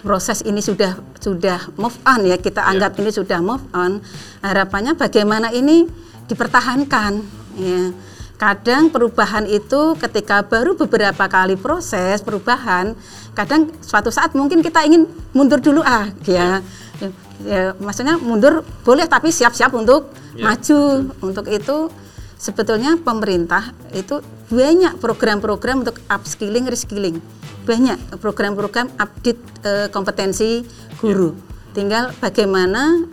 proses 0.00 0.40
ini 0.42 0.58
sudah 0.58 0.96
sudah 1.20 1.60
move 1.76 1.94
on 2.08 2.24
ya 2.24 2.40
kita 2.40 2.64
Ya. 2.64 2.72
anggap 2.72 2.96
ini 2.98 3.12
sudah 3.12 3.38
move 3.38 3.62
on 3.70 4.00
harapannya 4.40 4.96
bagaimana 4.96 5.52
ini 5.52 5.84
dipertahankan 6.24 7.20
ya 7.54 7.92
kadang 8.40 8.88
perubahan 8.88 9.44
itu 9.44 9.92
ketika 10.00 10.40
baru 10.40 10.72
beberapa 10.72 11.28
kali 11.28 11.60
proses 11.60 12.24
perubahan 12.24 12.96
kadang 13.36 13.68
suatu 13.84 14.08
saat 14.08 14.32
mungkin 14.32 14.64
kita 14.64 14.80
ingin 14.88 15.04
mundur 15.36 15.60
dulu 15.60 15.84
ah 15.84 16.08
ya 16.24 16.64
ya, 17.04 17.08
ya, 17.44 17.62
maksudnya 17.76 18.16
mundur 18.16 18.64
boleh 18.80 19.04
tapi 19.04 19.28
siap-siap 19.28 19.76
untuk 19.76 20.08
Ya, 20.30 20.54
maju 20.54 21.10
untuk 21.26 21.50
itu 21.50 21.90
sebetulnya 22.38 22.94
pemerintah 23.02 23.74
itu 23.90 24.22
banyak 24.46 25.02
program-program 25.02 25.82
untuk 25.82 25.98
upskilling, 26.06 26.70
reskilling. 26.70 27.18
Banyak 27.66 28.22
program-program 28.22 28.94
update 28.94 29.42
eh, 29.66 29.88
kompetensi 29.90 30.62
guru. 31.02 31.34
Tinggal 31.74 32.14
bagaimana 32.18 33.04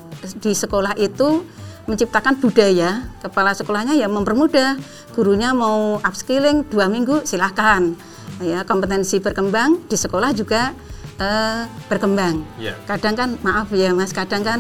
di 0.42 0.54
sekolah 0.54 0.98
itu 0.98 1.46
menciptakan 1.88 2.38
budaya, 2.38 3.08
kepala 3.24 3.56
sekolahnya 3.56 3.96
ya 3.96 4.12
mempermudah. 4.12 4.76
Gurunya 5.16 5.56
mau 5.56 5.98
upskilling 6.04 6.68
dua 6.68 6.92
minggu 6.92 7.24
silahkan. 7.24 7.96
Ya, 8.44 8.62
kompetensi 8.68 9.18
berkembang 9.18 9.88
di 9.90 9.98
sekolah 9.98 10.36
juga 10.36 10.76
eh, 11.18 11.64
berkembang. 11.90 12.44
Ya. 12.62 12.78
Kadang 12.86 13.16
kan 13.18 13.30
maaf 13.42 13.72
ya 13.74 13.96
Mas, 13.96 14.14
kadang 14.14 14.46
kan 14.46 14.60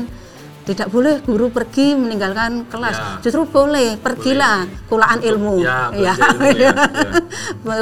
tidak 0.67 0.91
boleh 0.91 1.23
guru 1.23 1.47
pergi 1.47 1.95
meninggalkan 1.95 2.67
kelas. 2.67 2.97
Ya. 2.97 3.07
Justru 3.23 3.47
boleh, 3.47 3.95
pergilah 3.95 4.67
kulaan 4.91 5.23
ilmu. 5.23 5.63
Ya, 5.63 5.87
ilmu 5.95 6.47
ya, 6.57 6.73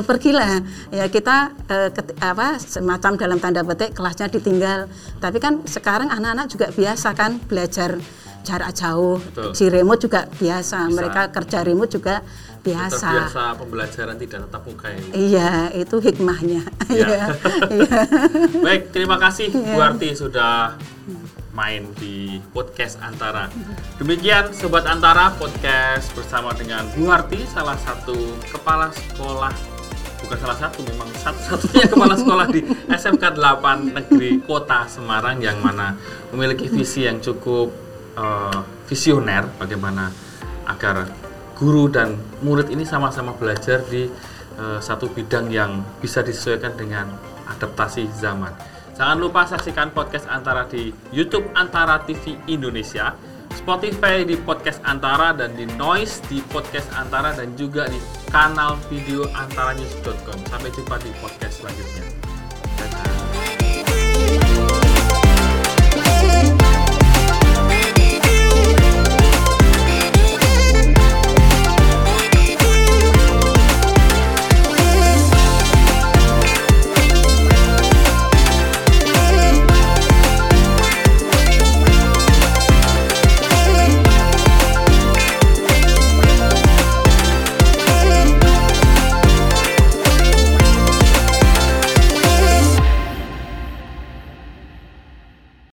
pergilah. 0.09 0.61
Ya 0.93 1.05
kita 1.09 1.49
eh, 1.65 1.89
ket- 1.93 2.17
apa 2.21 2.61
semacam 2.61 3.11
dalam 3.17 3.37
tanda 3.41 3.61
petik 3.65 3.97
kelasnya 3.97 4.29
ditinggal. 4.29 4.85
Tapi 5.17 5.37
kan 5.41 5.65
sekarang 5.65 6.13
anak-anak 6.13 6.45
juga 6.51 6.69
biasa 6.69 7.17
kan 7.17 7.41
belajar 7.45 7.97
jarak 8.45 8.71
jauh. 8.77 9.17
Betul. 9.17 9.51
Di 9.57 9.65
remote 9.73 10.01
juga 10.05 10.21
biasa. 10.29 10.77
Bisa. 10.85 10.95
Mereka 10.95 11.21
kerja 11.33 11.59
remote 11.65 11.91
juga 11.91 12.15
biasa. 12.61 13.09
Terbiasa 13.09 13.43
pembelajaran 13.57 14.15
tidak 14.21 14.37
tatap 14.47 14.61
muka. 14.65 14.87
Bu. 14.93 15.09
Iya, 15.13 15.73
itu 15.73 15.95
hikmahnya. 15.97 16.61
Ya. 16.93 16.93
Iya. 16.95 17.23
Iya. 17.73 17.99
Baik, 18.61 18.93
terima 18.93 19.17
kasih 19.17 19.49
Bu 19.51 19.77
Arti 19.81 20.13
sudah 20.13 20.77
main 21.55 21.87
di 21.97 22.37
podcast 22.51 23.01
Antara. 23.01 23.49
Demikian 23.97 24.51
Sobat 24.51 24.85
Antara 24.85 25.33
podcast 25.35 26.11
bersama 26.13 26.51
dengan 26.53 26.85
Bu 26.93 27.07
Arti, 27.09 27.41
salah 27.49 27.79
satu 27.79 28.15
kepala 28.51 28.91
sekolah 28.93 29.75
bukan 30.25 30.41
salah 30.41 30.57
satu 30.57 30.81
memang 30.89 31.05
satu-satunya 31.21 31.85
kepala 31.85 32.17
sekolah 32.17 32.45
di 32.49 32.65
SMK 32.89 33.37
8 33.37 33.93
Negeri 33.93 34.41
Kota 34.41 34.89
Semarang 34.89 35.37
yang 35.37 35.61
mana 35.61 35.93
memiliki 36.33 36.65
visi 36.65 37.05
yang 37.05 37.21
cukup 37.21 37.84
eh, 38.15 38.59
visioner 38.87 39.45
bagaimana 39.59 40.09
agar 40.65 41.07
guru 41.55 41.87
dan 41.87 42.19
murid 42.43 42.67
ini 42.73 42.83
sama-sama 42.83 43.35
belajar 43.35 43.83
di 43.87 44.07
eh, 44.59 44.79
satu 44.79 45.11
bidang 45.11 45.51
yang 45.51 45.83
bisa 45.99 46.23
disesuaikan 46.23 46.75
dengan 46.75 47.11
adaptasi 47.47 48.09
zaman. 48.17 48.51
Jangan 48.95 49.19
lupa 49.19 49.43
saksikan 49.43 49.91
podcast 49.91 50.23
Antara 50.31 50.63
di 50.71 50.87
YouTube 51.11 51.51
Antara 51.51 51.99
TV 52.07 52.39
Indonesia, 52.47 53.11
Spotify 53.51 54.23
di 54.23 54.39
podcast 54.39 54.79
Antara 54.87 55.35
dan 55.35 55.51
di 55.59 55.67
Noise 55.75 56.23
di 56.31 56.39
podcast 56.47 56.87
Antara 56.95 57.35
dan 57.35 57.59
juga 57.59 57.91
di 57.91 57.99
kanal 58.31 58.79
video 58.87 59.27
antaranews.com. 59.35 60.39
Sampai 60.47 60.71
jumpa 60.71 60.95
di 61.03 61.11
podcast 61.19 61.59
selanjutnya. 61.59 62.14